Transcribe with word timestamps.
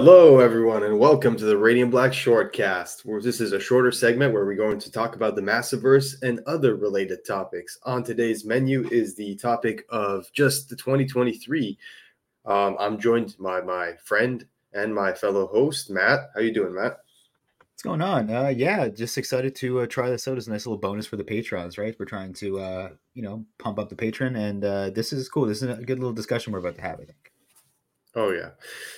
Hello, 0.00 0.38
everyone, 0.38 0.84
and 0.84 0.96
welcome 0.96 1.36
to 1.36 1.44
the 1.44 1.58
Radiant 1.58 1.90
Black 1.90 2.12
Shortcast. 2.12 3.04
Where 3.04 3.20
this 3.20 3.40
is 3.40 3.50
a 3.50 3.58
shorter 3.58 3.90
segment 3.90 4.32
where 4.32 4.46
we're 4.46 4.54
going 4.54 4.78
to 4.78 4.92
talk 4.92 5.16
about 5.16 5.34
the 5.34 5.42
Massiverse 5.42 6.22
and 6.22 6.38
other 6.46 6.76
related 6.76 7.26
topics. 7.26 7.76
On 7.82 8.04
today's 8.04 8.44
menu 8.44 8.88
is 8.90 9.16
the 9.16 9.34
topic 9.34 9.84
of 9.88 10.32
just 10.32 10.68
the 10.68 10.76
2023. 10.76 11.76
Um, 12.44 12.76
I'm 12.78 13.00
joined 13.00 13.34
by 13.40 13.60
my 13.60 13.94
friend 14.04 14.46
and 14.72 14.94
my 14.94 15.12
fellow 15.14 15.48
host, 15.48 15.90
Matt. 15.90 16.30
How 16.32 16.42
you 16.42 16.54
doing, 16.54 16.76
Matt? 16.76 16.98
What's 17.58 17.82
going 17.82 18.00
on? 18.00 18.30
Uh, 18.30 18.54
yeah, 18.56 18.86
just 18.86 19.18
excited 19.18 19.56
to 19.56 19.80
uh, 19.80 19.86
try 19.86 20.10
this 20.10 20.28
out 20.28 20.38
as 20.38 20.46
a 20.46 20.52
nice 20.52 20.64
little 20.64 20.78
bonus 20.78 21.06
for 21.06 21.16
the 21.16 21.24
patrons, 21.24 21.76
right? 21.76 21.96
We're 21.98 22.06
trying 22.06 22.34
to, 22.34 22.60
uh, 22.60 22.88
you 23.14 23.24
know, 23.24 23.44
pump 23.58 23.80
up 23.80 23.88
the 23.88 23.96
patron, 23.96 24.36
and 24.36 24.64
uh, 24.64 24.90
this 24.90 25.12
is 25.12 25.28
cool. 25.28 25.46
This 25.46 25.60
is 25.60 25.76
a 25.76 25.82
good 25.82 25.98
little 25.98 26.12
discussion 26.12 26.52
we're 26.52 26.60
about 26.60 26.76
to 26.76 26.82
have, 26.82 27.00
I 27.00 27.04
think. 27.04 27.32
Oh 28.18 28.32
yeah. 28.32 28.50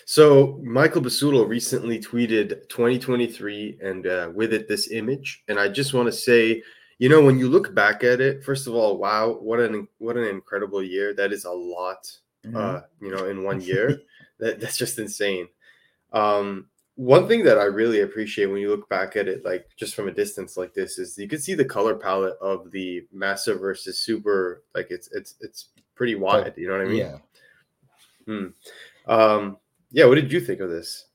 So 0.07 0.59
Michael 0.65 1.03
Busuttil 1.03 1.47
recently 1.47 2.01
tweeted 2.01 2.69
2023 2.71 3.79
and 3.83 4.07
uh, 4.07 4.31
with 4.35 4.55
it 4.55 4.67
this 4.67 4.91
image. 4.91 5.43
And 5.47 5.61
I 5.61 5.69
just 5.69 5.93
want 5.93 6.07
to 6.07 6.13
say, 6.13 6.63
you 6.99 7.11
know, 7.11 7.23
when 7.23 7.39
you 7.39 7.47
look 7.47 7.75
back 7.75 8.03
at 8.03 8.23
it, 8.23 8.43
first 8.43 8.67
of 8.67 8.75
all, 8.75 8.97
wow, 8.97 9.33
what 9.33 9.61
an 9.61 9.87
what 9.99 10.17
an 10.17 10.25
incredible 10.25 10.83
year. 10.83 11.13
That 11.13 11.35
is 11.35 11.45
a 11.45 11.51
lot 11.51 12.11
mm-hmm. 12.47 12.57
uh, 12.57 12.81
you 13.03 13.15
know, 13.15 13.27
in 13.27 13.45
one 13.45 13.61
year. 13.73 14.01
that, 14.39 14.59
that's 14.59 14.79
just 14.79 14.99
insane. 14.99 15.49
Um, 16.15 16.69
one 16.95 17.29
thing 17.29 17.45
that 17.45 17.59
I 17.59 17.65
really 17.65 18.01
appreciate 18.01 18.47
when 18.47 18.63
you 18.63 18.71
look 18.71 18.89
back 18.89 19.17
at 19.17 19.29
it, 19.29 19.45
like 19.45 19.69
just 19.77 19.95
from 19.95 20.09
a 20.09 20.13
distance 20.13 20.57
like 20.57 20.73
this, 20.73 20.99
is 20.99 21.19
you 21.19 21.29
can 21.29 21.41
see 21.41 21.53
the 21.53 21.65
color 21.65 21.95
palette 21.95 22.39
of 22.41 22.71
the 22.71 23.07
massive 23.13 23.61
versus 23.61 24.01
super. 24.01 24.63
Like 24.75 24.87
it's 24.91 25.11
it's 25.13 25.35
it's 25.41 25.69
pretty 25.95 26.15
wide. 26.15 26.55
You 26.57 26.69
know 26.69 26.79
what 26.79 26.87
I 26.87 26.89
mean? 26.89 26.97
Yeah. 26.97 27.19
Hmm. 28.27 28.47
Um, 29.07 29.57
yeah, 29.91 30.07
what 30.07 30.17
did 30.17 30.33
you 30.33 30.41
think 30.41 30.61
of 30.61 30.71
this? 30.71 31.07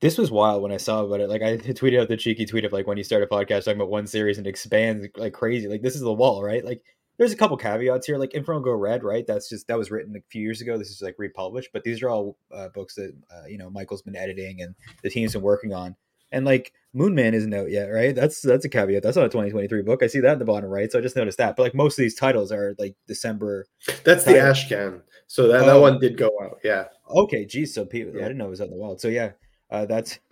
This 0.00 0.18
was 0.18 0.30
wild 0.30 0.62
when 0.62 0.72
I 0.72 0.76
saw 0.76 1.04
about 1.04 1.20
it. 1.20 1.28
Like 1.28 1.42
I 1.42 1.56
tweeted 1.56 2.00
out 2.00 2.08
the 2.08 2.16
cheeky 2.16 2.44
tweet 2.44 2.64
of 2.64 2.72
like 2.72 2.86
when 2.86 2.98
you 2.98 3.04
start 3.04 3.22
a 3.22 3.26
podcast 3.26 3.64
talking 3.64 3.76
about 3.76 3.90
one 3.90 4.06
series 4.06 4.38
and 4.38 4.46
expands 4.46 5.06
like 5.16 5.32
crazy. 5.32 5.68
Like 5.68 5.82
this 5.82 5.94
is 5.94 6.02
the 6.02 6.12
wall, 6.12 6.42
right? 6.42 6.64
Like 6.64 6.82
there's 7.16 7.32
a 7.32 7.36
couple 7.36 7.56
caveats 7.56 8.06
here. 8.06 8.18
Like 8.18 8.34
Inferno 8.34 8.60
Girl 8.60 8.76
Red, 8.76 9.04
right? 9.04 9.26
That's 9.26 9.48
just 9.48 9.68
that 9.68 9.78
was 9.78 9.90
written 9.90 10.16
a 10.16 10.20
few 10.28 10.42
years 10.42 10.60
ago. 10.60 10.76
This 10.76 10.90
is 10.90 11.00
like 11.00 11.14
republished, 11.18 11.70
but 11.72 11.84
these 11.84 12.02
are 12.02 12.10
all 12.10 12.36
uh, 12.52 12.68
books 12.68 12.96
that 12.96 13.14
uh, 13.30 13.46
you 13.46 13.56
know 13.56 13.70
Michael's 13.70 14.02
been 14.02 14.16
editing 14.16 14.62
and 14.62 14.74
the 15.02 15.10
team's 15.10 15.32
been 15.32 15.42
working 15.42 15.72
on. 15.72 15.96
And 16.32 16.44
like 16.44 16.72
Moon 16.92 17.14
Man 17.14 17.32
isn't 17.32 17.54
out 17.54 17.70
yet, 17.70 17.86
right? 17.86 18.14
That's 18.14 18.42
that's 18.42 18.64
a 18.64 18.68
caveat. 18.68 19.02
That's 19.02 19.16
not 19.16 19.26
a 19.26 19.28
2023 19.28 19.82
book. 19.82 20.02
I 20.02 20.08
see 20.08 20.20
that 20.20 20.34
in 20.34 20.38
the 20.38 20.44
bottom 20.44 20.68
right, 20.68 20.90
so 20.90 20.98
I 20.98 21.02
just 21.02 21.16
noticed 21.16 21.38
that. 21.38 21.56
But 21.56 21.62
like 21.62 21.74
most 21.74 21.98
of 21.98 22.02
these 22.02 22.16
titles 22.16 22.50
are 22.50 22.74
like 22.78 22.96
December. 23.06 23.66
That's 24.04 24.24
the 24.24 24.32
Ashcan. 24.32 25.02
So 25.26 25.48
that, 25.48 25.60
that 25.60 25.76
oh. 25.76 25.80
one 25.80 25.98
did 26.00 26.18
go 26.18 26.30
out. 26.42 26.58
Yeah. 26.62 26.84
Okay. 27.08 27.44
Geez. 27.44 27.74
So 27.74 27.84
people, 27.84 28.14
yeah, 28.14 28.20
I 28.20 28.28
didn't 28.28 28.38
know 28.38 28.46
it 28.46 28.50
was 28.50 28.60
out 28.60 28.68
in 28.68 28.70
the 28.70 28.76
wild. 28.76 29.00
So 29.00 29.08
yeah, 29.08 29.32
uh, 29.70 29.86
that's 29.86 30.18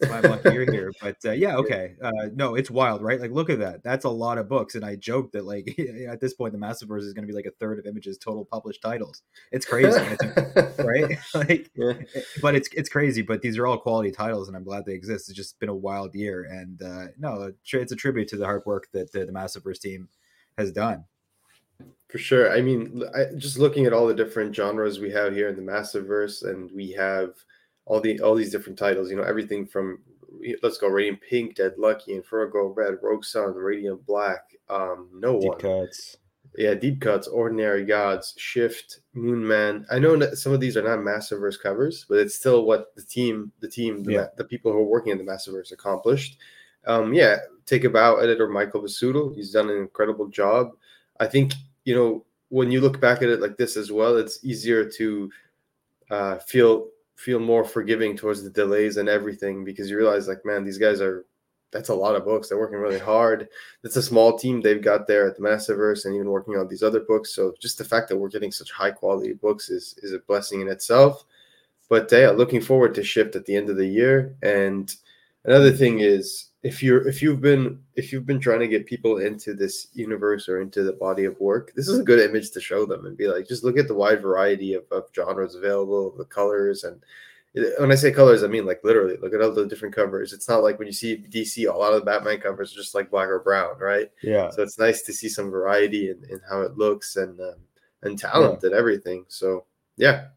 that's 0.00 0.12
why 0.12 0.18
I'm 0.18 0.30
lucky 0.30 0.52
you're 0.54 0.70
here. 0.70 0.92
But 1.00 1.16
uh, 1.24 1.32
yeah, 1.32 1.56
okay. 1.56 1.94
Uh, 2.02 2.28
no, 2.34 2.54
it's 2.54 2.70
wild, 2.70 3.02
right? 3.02 3.20
Like, 3.20 3.30
look 3.30 3.50
at 3.50 3.60
that. 3.60 3.82
That's 3.82 4.04
a 4.04 4.10
lot 4.10 4.38
of 4.38 4.48
books. 4.48 4.74
And 4.74 4.84
I 4.84 4.96
joked 4.96 5.32
that 5.32 5.44
like 5.44 5.78
at 6.08 6.20
this 6.20 6.34
point, 6.34 6.52
the 6.52 6.58
Massiverse 6.58 7.02
is 7.02 7.12
going 7.12 7.26
to 7.26 7.32
be 7.32 7.36
like 7.36 7.46
a 7.46 7.52
third 7.60 7.78
of 7.78 7.86
Image's 7.86 8.18
total 8.18 8.44
published 8.44 8.82
titles. 8.82 9.22
It's 9.52 9.66
crazy, 9.66 10.00
it's, 10.00 10.78
right? 10.78 11.18
like, 11.34 11.70
yeah. 11.74 11.92
Eh, 12.14 12.20
but 12.42 12.54
it's 12.54 12.68
it's 12.72 12.88
crazy. 12.88 13.22
But 13.22 13.42
these 13.42 13.58
are 13.58 13.66
all 13.66 13.78
quality 13.78 14.10
titles, 14.10 14.48
and 14.48 14.56
I'm 14.56 14.64
glad 14.64 14.84
they 14.86 14.94
exist. 14.94 15.28
It's 15.28 15.36
just 15.36 15.58
been 15.60 15.68
a 15.68 15.74
wild 15.74 16.14
year, 16.14 16.44
and 16.44 16.82
uh, 16.82 17.06
no, 17.18 17.52
it's 17.72 17.92
a 17.92 17.96
tribute 17.96 18.28
to 18.28 18.36
the 18.36 18.44
hard 18.44 18.62
work 18.66 18.88
that 18.92 19.12
the, 19.12 19.24
the 19.24 19.32
Massiverse 19.32 19.80
team 19.80 20.08
has 20.58 20.72
done. 20.72 21.04
For 22.14 22.18
sure. 22.18 22.52
I 22.52 22.60
mean, 22.60 23.02
I, 23.12 23.34
just 23.36 23.58
looking 23.58 23.86
at 23.86 23.92
all 23.92 24.06
the 24.06 24.14
different 24.14 24.54
genres 24.54 25.00
we 25.00 25.10
have 25.10 25.34
here 25.34 25.48
in 25.48 25.56
the 25.56 25.72
Massiverse, 25.72 26.48
and 26.48 26.70
we 26.70 26.92
have 26.92 27.30
all 27.86 28.00
the 28.00 28.20
all 28.20 28.36
these 28.36 28.52
different 28.52 28.78
titles. 28.78 29.10
You 29.10 29.16
know, 29.16 29.24
everything 29.24 29.66
from 29.66 29.98
let's 30.62 30.78
go 30.78 30.86
Radiant 30.86 31.20
Pink, 31.28 31.56
Dead 31.56 31.72
Lucky, 31.76 32.14
Inferno 32.14 32.68
Red, 32.68 32.98
Rogue 33.02 33.24
Sun, 33.24 33.54
Radiant 33.56 34.06
Black, 34.06 34.42
um, 34.68 35.08
no 35.12 35.40
deep 35.40 35.48
one. 35.48 35.58
cuts. 35.58 36.18
Yeah, 36.56 36.74
deep 36.74 37.00
cuts, 37.00 37.26
ordinary 37.26 37.84
gods, 37.84 38.32
shift, 38.36 39.00
moon 39.14 39.44
man. 39.44 39.84
I 39.90 39.98
know 39.98 40.16
that 40.16 40.38
some 40.38 40.52
of 40.52 40.60
these 40.60 40.76
are 40.76 40.82
not 40.82 41.00
Massiverse 41.00 41.60
covers, 41.60 42.06
but 42.08 42.18
it's 42.18 42.36
still 42.36 42.64
what 42.64 42.94
the 42.94 43.02
team, 43.02 43.50
the 43.58 43.68
team, 43.68 44.04
the, 44.04 44.12
yeah. 44.12 44.26
the 44.36 44.44
people 44.44 44.70
who 44.70 44.78
are 44.78 44.84
working 44.84 45.10
in 45.10 45.18
the 45.18 45.24
Massiverse 45.24 45.72
accomplished. 45.72 46.38
Um, 46.86 47.12
yeah, 47.12 47.38
take 47.66 47.82
a 47.82 47.90
bow, 47.90 48.18
editor 48.18 48.46
Michael 48.46 48.82
Busuttil. 48.82 49.34
He's 49.34 49.50
done 49.50 49.68
an 49.68 49.78
incredible 49.78 50.28
job. 50.28 50.76
I 51.18 51.26
think 51.26 51.54
you 51.84 51.94
know 51.94 52.24
when 52.48 52.70
you 52.70 52.80
look 52.80 53.00
back 53.00 53.22
at 53.22 53.28
it 53.28 53.40
like 53.40 53.56
this 53.56 53.76
as 53.76 53.90
well, 53.90 54.16
it's 54.16 54.44
easier 54.44 54.88
to 54.88 55.30
uh, 56.10 56.36
feel 56.38 56.88
feel 57.16 57.38
more 57.38 57.64
forgiving 57.64 58.16
towards 58.16 58.42
the 58.42 58.50
delays 58.50 58.96
and 58.96 59.08
everything 59.08 59.64
because 59.64 59.88
you 59.88 59.96
realize 59.96 60.26
like 60.26 60.44
man 60.44 60.64
these 60.64 60.78
guys 60.78 61.00
are 61.00 61.24
that's 61.74 61.88
a 61.88 61.94
lot 61.94 62.14
of 62.14 62.24
books. 62.24 62.48
They're 62.48 62.58
working 62.58 62.78
really 62.78 63.00
hard. 63.00 63.48
It's 63.82 63.96
a 63.96 64.02
small 64.02 64.38
team 64.38 64.60
they've 64.60 64.80
got 64.80 65.08
there 65.08 65.26
at 65.26 65.34
the 65.34 65.42
massiverse 65.42 66.04
and 66.04 66.14
even 66.14 66.30
working 66.30 66.56
on 66.56 66.68
these 66.68 66.84
other 66.84 67.00
books. 67.00 67.34
So 67.34 67.52
just 67.60 67.78
the 67.78 67.84
fact 67.84 68.08
that 68.08 68.16
we're 68.16 68.28
getting 68.28 68.52
such 68.52 68.70
high 68.70 68.92
quality 68.92 69.32
books 69.32 69.68
is 69.70 69.96
is 69.98 70.12
a 70.12 70.20
blessing 70.20 70.60
in 70.60 70.68
itself. 70.68 71.24
But 71.88 72.08
yeah 72.12 72.30
looking 72.30 72.60
forward 72.60 72.94
to 72.94 73.02
shift 73.02 73.34
at 73.34 73.44
the 73.44 73.56
end 73.56 73.68
of 73.70 73.76
the 73.76 73.88
year. 73.88 74.36
And 74.42 74.94
another 75.44 75.72
thing 75.72 75.98
is 75.98 76.46
if 76.64 76.82
you're 76.82 77.06
if 77.06 77.20
you've 77.20 77.42
been 77.42 77.78
if 77.94 78.10
you've 78.10 78.26
been 78.26 78.40
trying 78.40 78.58
to 78.58 78.66
get 78.66 78.86
people 78.86 79.18
into 79.18 79.52
this 79.52 79.88
universe 79.92 80.48
or 80.48 80.62
into 80.62 80.82
the 80.82 80.94
body 80.94 81.26
of 81.26 81.38
work 81.38 81.72
this 81.76 81.88
is 81.88 82.00
a 82.00 82.02
good 82.02 82.18
image 82.18 82.50
to 82.50 82.60
show 82.60 82.86
them 82.86 83.04
and 83.04 83.18
be 83.18 83.28
like 83.28 83.46
just 83.46 83.62
look 83.62 83.78
at 83.78 83.86
the 83.86 83.94
wide 83.94 84.22
variety 84.22 84.72
of, 84.72 84.82
of 84.90 85.04
genres 85.14 85.54
available 85.54 86.14
the 86.16 86.24
colors 86.24 86.84
and 86.84 87.02
when 87.78 87.92
i 87.92 87.94
say 87.94 88.10
colors 88.10 88.42
i 88.42 88.46
mean 88.46 88.64
like 88.64 88.80
literally 88.82 89.18
look 89.18 89.34
at 89.34 89.42
all 89.42 89.52
the 89.52 89.66
different 89.66 89.94
covers. 89.94 90.32
It's 90.32 90.48
not 90.48 90.62
like 90.62 90.78
when 90.78 90.88
you 90.88 90.92
see 90.92 91.22
dc 91.30 91.68
a 91.68 91.76
lot 91.76 91.92
of 91.92 92.00
the 92.00 92.06
batman 92.06 92.40
covers 92.40 92.72
are 92.72 92.76
just 92.76 92.94
like 92.94 93.10
black 93.10 93.28
or 93.28 93.40
brown 93.40 93.78
right? 93.78 94.10
Yeah. 94.22 94.48
So 94.50 94.62
it's 94.62 94.78
nice 94.78 95.02
to 95.02 95.12
see 95.12 95.28
some 95.28 95.50
variety 95.50 96.08
in, 96.10 96.24
in 96.30 96.40
how 96.48 96.62
it 96.62 96.78
looks 96.78 97.16
and 97.16 97.38
um, 97.40 97.56
and 98.02 98.18
talent 98.18 98.60
yeah. 98.62 98.68
and 98.68 98.76
everything. 98.76 99.26
So 99.28 99.66
yeah 99.96 100.28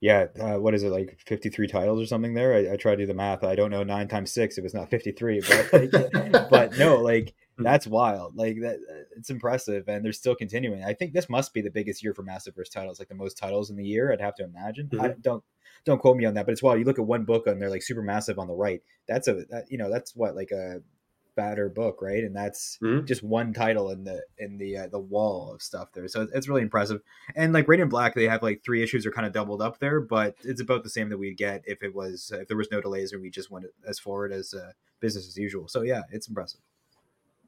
yeah, 0.00 0.26
uh, 0.38 0.56
what 0.56 0.74
is 0.74 0.82
it 0.82 0.90
like 0.90 1.18
53 1.26 1.66
titles 1.68 2.00
or 2.02 2.06
something 2.06 2.34
there? 2.34 2.54
I, 2.54 2.74
I 2.74 2.76
tried 2.76 2.96
to 2.96 3.02
do 3.02 3.06
the 3.06 3.14
math. 3.14 3.42
I 3.42 3.54
don't 3.54 3.70
know 3.70 3.82
nine 3.82 4.08
times 4.08 4.32
six. 4.32 4.58
It 4.58 4.62
was 4.62 4.74
not 4.74 4.90
53, 4.90 5.40
but 5.40 5.72
like, 5.72 5.90
but 6.50 6.76
no, 6.76 6.96
like 6.96 7.34
hmm. 7.56 7.64
that's 7.64 7.86
wild. 7.86 8.36
Like 8.36 8.60
that, 8.60 8.76
uh, 8.76 9.04
it's 9.16 9.30
impressive, 9.30 9.88
and 9.88 10.04
they're 10.04 10.12
still 10.12 10.34
continuing. 10.34 10.84
I 10.84 10.92
think 10.92 11.14
this 11.14 11.30
must 11.30 11.54
be 11.54 11.62
the 11.62 11.70
biggest 11.70 12.02
year 12.02 12.12
for 12.12 12.22
massive 12.22 12.54
Massiverse 12.54 12.70
titles, 12.70 12.98
like 12.98 13.08
the 13.08 13.14
most 13.14 13.38
titles 13.38 13.70
in 13.70 13.76
the 13.76 13.86
year. 13.86 14.12
I'd 14.12 14.20
have 14.20 14.34
to 14.36 14.44
imagine. 14.44 14.88
Mm-hmm. 14.88 15.04
I 15.04 15.14
don't 15.20 15.42
don't 15.86 16.00
quote 16.00 16.16
me 16.16 16.26
on 16.26 16.34
that, 16.34 16.44
but 16.44 16.52
it's 16.52 16.62
wild. 16.62 16.78
You 16.78 16.84
look 16.84 16.98
at 16.98 17.06
one 17.06 17.24
book 17.24 17.46
and 17.46 17.60
they're 17.60 17.70
like 17.70 17.82
super 17.82 18.02
massive 18.02 18.38
on 18.38 18.48
the 18.48 18.54
right. 18.54 18.82
That's 19.08 19.28
a 19.28 19.44
that, 19.50 19.64
you 19.70 19.78
know 19.78 19.90
that's 19.90 20.14
what 20.14 20.36
like 20.36 20.50
a 20.50 20.82
fatter 21.36 21.68
book, 21.68 22.02
right? 22.02 22.24
And 22.24 22.34
that's 22.34 22.78
mm-hmm. 22.82 23.06
just 23.06 23.22
one 23.22 23.52
title 23.52 23.90
in 23.90 24.02
the 24.02 24.22
in 24.38 24.58
the 24.58 24.76
uh, 24.76 24.86
the 24.88 24.98
wall 24.98 25.52
of 25.54 25.62
stuff 25.62 25.92
there. 25.92 26.08
So 26.08 26.26
it's 26.34 26.48
really 26.48 26.62
impressive. 26.62 27.00
And 27.36 27.52
like 27.52 27.68
Radiant 27.68 27.90
Black, 27.90 28.14
they 28.14 28.24
have 28.24 28.42
like 28.42 28.64
three 28.64 28.82
issues 28.82 29.06
are 29.06 29.12
kind 29.12 29.26
of 29.26 29.32
doubled 29.32 29.62
up 29.62 29.78
there, 29.78 30.00
but 30.00 30.34
it's 30.42 30.60
about 30.60 30.82
the 30.82 30.90
same 30.90 31.08
that 31.10 31.18
we'd 31.18 31.36
get 31.36 31.62
if 31.66 31.82
it 31.82 31.94
was 31.94 32.32
if 32.34 32.48
there 32.48 32.56
was 32.56 32.72
no 32.72 32.80
delays 32.80 33.12
and 33.12 33.22
we 33.22 33.30
just 33.30 33.50
went 33.50 33.66
as 33.86 34.00
forward 34.00 34.32
as 34.32 34.52
uh, 34.54 34.72
business 34.98 35.28
as 35.28 35.36
usual. 35.36 35.68
So 35.68 35.82
yeah, 35.82 36.02
it's 36.10 36.26
impressive. 36.26 36.60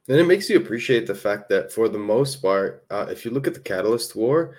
And 0.07 0.17
it 0.17 0.25
makes 0.25 0.49
you 0.49 0.57
appreciate 0.57 1.05
the 1.05 1.15
fact 1.15 1.49
that 1.49 1.71
for 1.71 1.87
the 1.87 1.99
most 1.99 2.41
part, 2.41 2.85
uh, 2.89 3.07
if 3.09 3.25
you 3.25 3.31
look 3.31 3.45
at 3.45 3.53
the 3.53 3.59
Catalyst 3.59 4.15
War, 4.15 4.55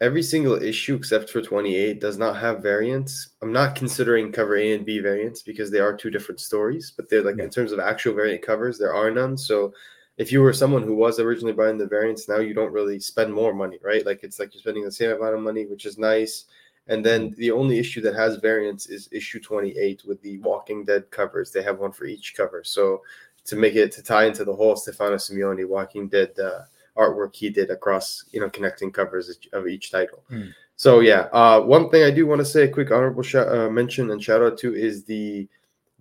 every 0.00 0.22
single 0.22 0.62
issue 0.62 0.94
except 0.94 1.30
for 1.30 1.42
28 1.42 2.00
does 2.00 2.18
not 2.18 2.36
have 2.36 2.62
variants. 2.62 3.30
I'm 3.42 3.52
not 3.52 3.74
considering 3.74 4.32
cover 4.32 4.56
A 4.56 4.72
and 4.74 4.86
B 4.86 5.00
variants 5.00 5.42
because 5.42 5.70
they 5.70 5.80
are 5.80 5.96
two 5.96 6.10
different 6.10 6.40
stories, 6.40 6.92
but 6.96 7.08
they're 7.08 7.22
like 7.22 7.36
yeah. 7.38 7.44
in 7.44 7.50
terms 7.50 7.72
of 7.72 7.80
actual 7.80 8.14
variant 8.14 8.42
covers, 8.42 8.78
there 8.78 8.94
are 8.94 9.10
none. 9.10 9.36
So 9.36 9.72
if 10.16 10.32
you 10.32 10.42
were 10.42 10.52
someone 10.52 10.82
who 10.82 10.94
was 10.94 11.18
originally 11.18 11.52
buying 11.52 11.78
the 11.78 11.86
variants, 11.86 12.28
now 12.28 12.38
you 12.38 12.54
don't 12.54 12.72
really 12.72 13.00
spend 13.00 13.32
more 13.32 13.54
money, 13.54 13.78
right? 13.82 14.04
Like 14.04 14.20
it's 14.22 14.38
like 14.38 14.54
you're 14.54 14.60
spending 14.60 14.84
the 14.84 14.92
same 14.92 15.10
amount 15.10 15.34
of 15.34 15.40
money, 15.40 15.66
which 15.66 15.86
is 15.86 15.98
nice. 15.98 16.46
And 16.88 17.04
then 17.04 17.30
mm-hmm. 17.30 17.40
the 17.40 17.50
only 17.50 17.78
issue 17.78 18.00
that 18.02 18.14
has 18.14 18.36
variants 18.36 18.86
is 18.86 19.08
issue 19.12 19.40
28 19.40 20.02
with 20.06 20.20
the 20.22 20.38
Walking 20.38 20.84
Dead 20.84 21.10
covers. 21.10 21.52
They 21.52 21.62
have 21.62 21.78
one 21.78 21.92
for 21.92 22.06
each 22.06 22.34
cover. 22.36 22.62
So 22.64 23.02
to 23.44 23.56
make 23.56 23.74
it 23.74 23.92
to 23.92 24.02
tie 24.02 24.24
into 24.24 24.44
the 24.44 24.54
whole 24.54 24.76
Stefano 24.76 25.16
Simeone 25.16 25.66
Walking 25.68 26.08
Dead 26.08 26.30
uh, 26.38 26.60
artwork 26.98 27.34
he 27.34 27.48
did 27.48 27.70
across 27.70 28.24
you 28.32 28.40
know 28.40 28.50
connecting 28.50 28.90
covers 28.90 29.38
of 29.52 29.68
each 29.68 29.90
title. 29.90 30.24
Mm. 30.30 30.52
So 30.76 31.00
yeah, 31.00 31.22
uh, 31.32 31.60
one 31.60 31.90
thing 31.90 32.04
I 32.04 32.10
do 32.10 32.26
want 32.26 32.40
to 32.40 32.44
say 32.44 32.64
a 32.64 32.68
quick 32.68 32.90
honorable 32.90 33.24
uh, 33.34 33.68
mention 33.70 34.10
and 34.10 34.22
shout 34.22 34.42
out 34.42 34.58
to 34.58 34.74
is 34.74 35.04
the 35.04 35.48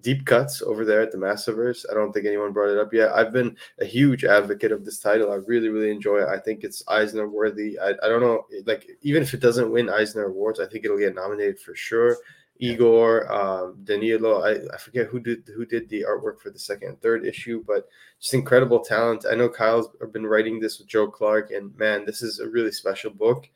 deep 0.01 0.25
cuts 0.25 0.61
over 0.61 0.85
there 0.85 1.01
at 1.01 1.11
the 1.11 1.17
Massiverse. 1.17 1.85
I 1.89 1.95
don't 1.95 2.13
think 2.13 2.25
anyone 2.25 2.53
brought 2.53 2.69
it 2.69 2.77
up 2.77 2.93
yet. 2.93 3.11
I've 3.11 3.33
been 3.33 3.57
a 3.79 3.85
huge 3.85 4.23
advocate 4.23 4.71
of 4.71 4.85
this 4.85 4.99
title. 4.99 5.31
I 5.31 5.35
really, 5.35 5.69
really 5.69 5.89
enjoy 5.89 6.19
it. 6.19 6.27
I 6.27 6.37
think 6.37 6.63
it's 6.63 6.83
Eisner 6.87 7.27
worthy. 7.27 7.79
I, 7.79 7.89
I 8.03 8.07
don't 8.07 8.21
know, 8.21 8.45
like 8.65 8.87
even 9.01 9.23
if 9.23 9.33
it 9.33 9.39
doesn't 9.39 9.71
win 9.71 9.89
Eisner 9.89 10.25
awards, 10.25 10.59
I 10.59 10.67
think 10.67 10.85
it'll 10.85 10.99
get 10.99 11.15
nominated 11.15 11.59
for 11.59 11.73
sure. 11.73 12.17
Igor, 12.59 13.31
um, 13.31 13.77
Danilo. 13.83 14.41
I, 14.43 14.59
I 14.73 14.77
forget 14.77 15.07
who 15.07 15.19
did 15.19 15.49
who 15.55 15.65
did 15.65 15.89
the 15.89 16.05
artwork 16.07 16.39
for 16.39 16.49
the 16.49 16.59
second 16.59 16.89
and 16.89 17.01
third 17.01 17.25
issue, 17.25 17.63
but 17.67 17.87
just 18.19 18.33
incredible 18.33 18.79
talent. 18.79 19.25
I 19.29 19.35
know 19.35 19.49
Kyle's 19.49 19.89
been 20.11 20.25
writing 20.25 20.59
this 20.59 20.79
with 20.79 20.87
Joe 20.87 21.07
Clark, 21.07 21.51
and 21.51 21.75
man, 21.77 22.05
this 22.05 22.21
is 22.21 22.39
a 22.39 22.47
really 22.49 22.71
special 22.71 23.11
book. 23.11 23.49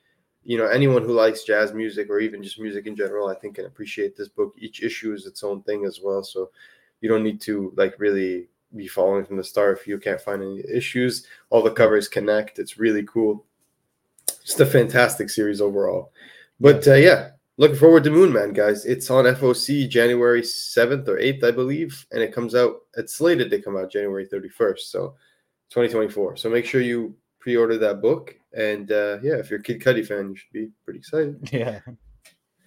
you 0.44 0.58
know 0.58 0.68
anyone 0.68 1.04
who 1.04 1.14
likes 1.14 1.44
jazz 1.44 1.74
music 1.74 2.10
or 2.10 2.20
even 2.20 2.44
just 2.44 2.60
music 2.60 2.88
in 2.88 2.96
general, 2.96 3.28
I 3.28 3.36
think 3.36 3.56
can 3.56 3.66
appreciate 3.66 4.16
this 4.16 4.30
book. 4.30 4.54
Each 4.58 4.82
issue 4.84 5.14
is 5.14 5.26
its 5.26 5.44
own 5.44 5.62
thing 5.64 5.86
as 5.86 6.00
well, 6.04 6.24
so 6.24 6.52
you 7.02 7.10
don't 7.10 7.24
need 7.24 7.42
to 7.42 7.74
like 7.76 8.00
really 8.00 8.48
be 8.76 8.88
following 8.88 9.26
from 9.26 9.38
the 9.38 9.44
start 9.44 9.78
if 9.80 9.88
you 9.88 10.00
can't 10.00 10.22
find 10.22 10.42
any 10.42 10.64
issues. 10.72 11.28
All 11.50 11.62
the 11.62 11.72
covers 11.72 12.08
connect. 12.08 12.60
It's 12.60 12.78
really 12.78 13.04
cool. 13.04 13.46
Just 14.46 14.60
a 14.60 14.66
fantastic 14.66 15.30
series 15.30 15.62
overall. 15.62 16.12
But 16.60 16.88
uh, 16.88 16.94
yeah, 16.94 17.32
looking 17.62 17.78
forward 17.78 18.04
to 18.04 18.10
Moon 18.10 18.34
Man, 18.34 18.54
guys. 18.54 18.86
It's 18.86 19.12
on 19.12 19.26
FOC 19.26 19.88
January 19.88 20.42
7th 20.42 21.08
or 21.08 21.18
8th, 21.18 21.44
I 21.44 21.52
believe, 21.52 22.08
and 22.12 22.24
it 22.24 22.34
comes 22.34 22.56
out, 22.56 22.78
it's 22.98 23.14
slated 23.14 23.52
to 23.52 23.62
come 23.62 23.78
out 23.78 23.92
January 23.92 24.26
31st, 24.26 24.80
so 24.80 25.16
2024. 25.70 26.38
So 26.38 26.50
make 26.50 26.66
sure 26.66 26.82
you 26.82 27.16
pre 27.40 27.56
order 27.56 27.78
that 27.78 28.02
book. 28.02 28.36
And 28.58 28.92
uh, 28.92 29.20
yeah, 29.22 29.36
if 29.36 29.52
you're 29.52 29.60
a 29.60 29.64
Kid 29.64 29.80
Cudi 29.80 30.06
fan, 30.06 30.32
you 30.32 30.36
should 30.36 30.52
be 30.52 30.70
pretty 30.84 31.00
excited. 31.00 31.38
Yeah, 31.54 31.82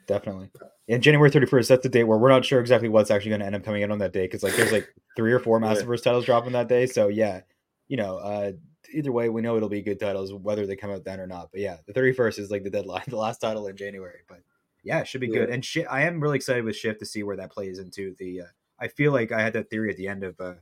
definitely. 0.07 0.51
And 0.89 1.03
January 1.03 1.31
31st, 1.31 1.69
that's 1.69 1.83
the 1.83 1.89
date 1.89 2.05
where 2.05 2.19
we're 2.19 2.29
not 2.29 2.45
sure 2.45 2.61
exactly 2.61 2.89
what's 2.89 3.11
actually 3.11 3.31
going 3.31 3.41
to 3.41 3.47
end 3.47 3.57
up 3.57 3.65
coming 3.65 3.83
in 3.83 3.91
on 3.91 3.99
that 3.99 4.13
day 4.13 4.27
because 4.27 4.45
like 4.45 4.55
there's 4.55 4.71
like 4.71 4.95
three 5.17 5.33
or 5.33 5.41
four 5.41 5.59
Massiverse 5.59 5.99
yeah. 5.99 6.05
titles 6.05 6.25
dropping 6.25 6.53
that 6.53 6.69
day. 6.69 6.87
So 6.87 7.09
yeah, 7.09 7.41
you 7.89 7.97
know, 7.97 8.19
uh, 8.19 8.53
either 8.93 9.11
way, 9.11 9.29
we 9.29 9.43
know 9.43 9.57
it'll 9.57 9.69
be 9.69 9.83
good 9.83 9.99
titles 9.99 10.33
whether 10.33 10.67
they 10.67 10.77
come 10.77 10.93
out 10.93 11.05
then 11.05 11.19
or 11.19 11.27
not. 11.27 11.49
But 11.51 11.63
yeah, 11.63 11.79
the 11.89 11.93
31st 11.93 12.39
is 12.39 12.51
like 12.53 12.63
the 12.63 12.71
deadline, 12.71 13.03
the 13.09 13.17
last 13.17 13.41
title 13.41 13.67
in 13.67 13.77
January. 13.77 14.21
But 14.29 14.43
yeah, 14.85 15.01
it 15.01 15.09
should 15.09 15.21
be 15.21 15.29
yeah. 15.29 15.41
good. 15.41 15.51
And 15.51 15.65
shit, 15.65 15.87
I 15.91 16.03
am 16.03 16.21
really 16.21 16.37
excited 16.37 16.65
with 16.65 16.77
Shift 16.77 17.01
to 17.01 17.07
see 17.07 17.23
where 17.23 17.37
that 17.37 17.51
plays 17.51 17.79
into 17.79 18.15
the. 18.19 18.43
Uh, 18.43 18.47
I 18.79 18.89
feel 18.89 19.13
like 19.13 19.33
I 19.33 19.41
had 19.41 19.55
that 19.55 19.71
theory 19.71 19.91
at 19.91 19.97
the 19.97 20.09
end 20.09 20.25
of 20.25 20.39
uh, 20.41 20.55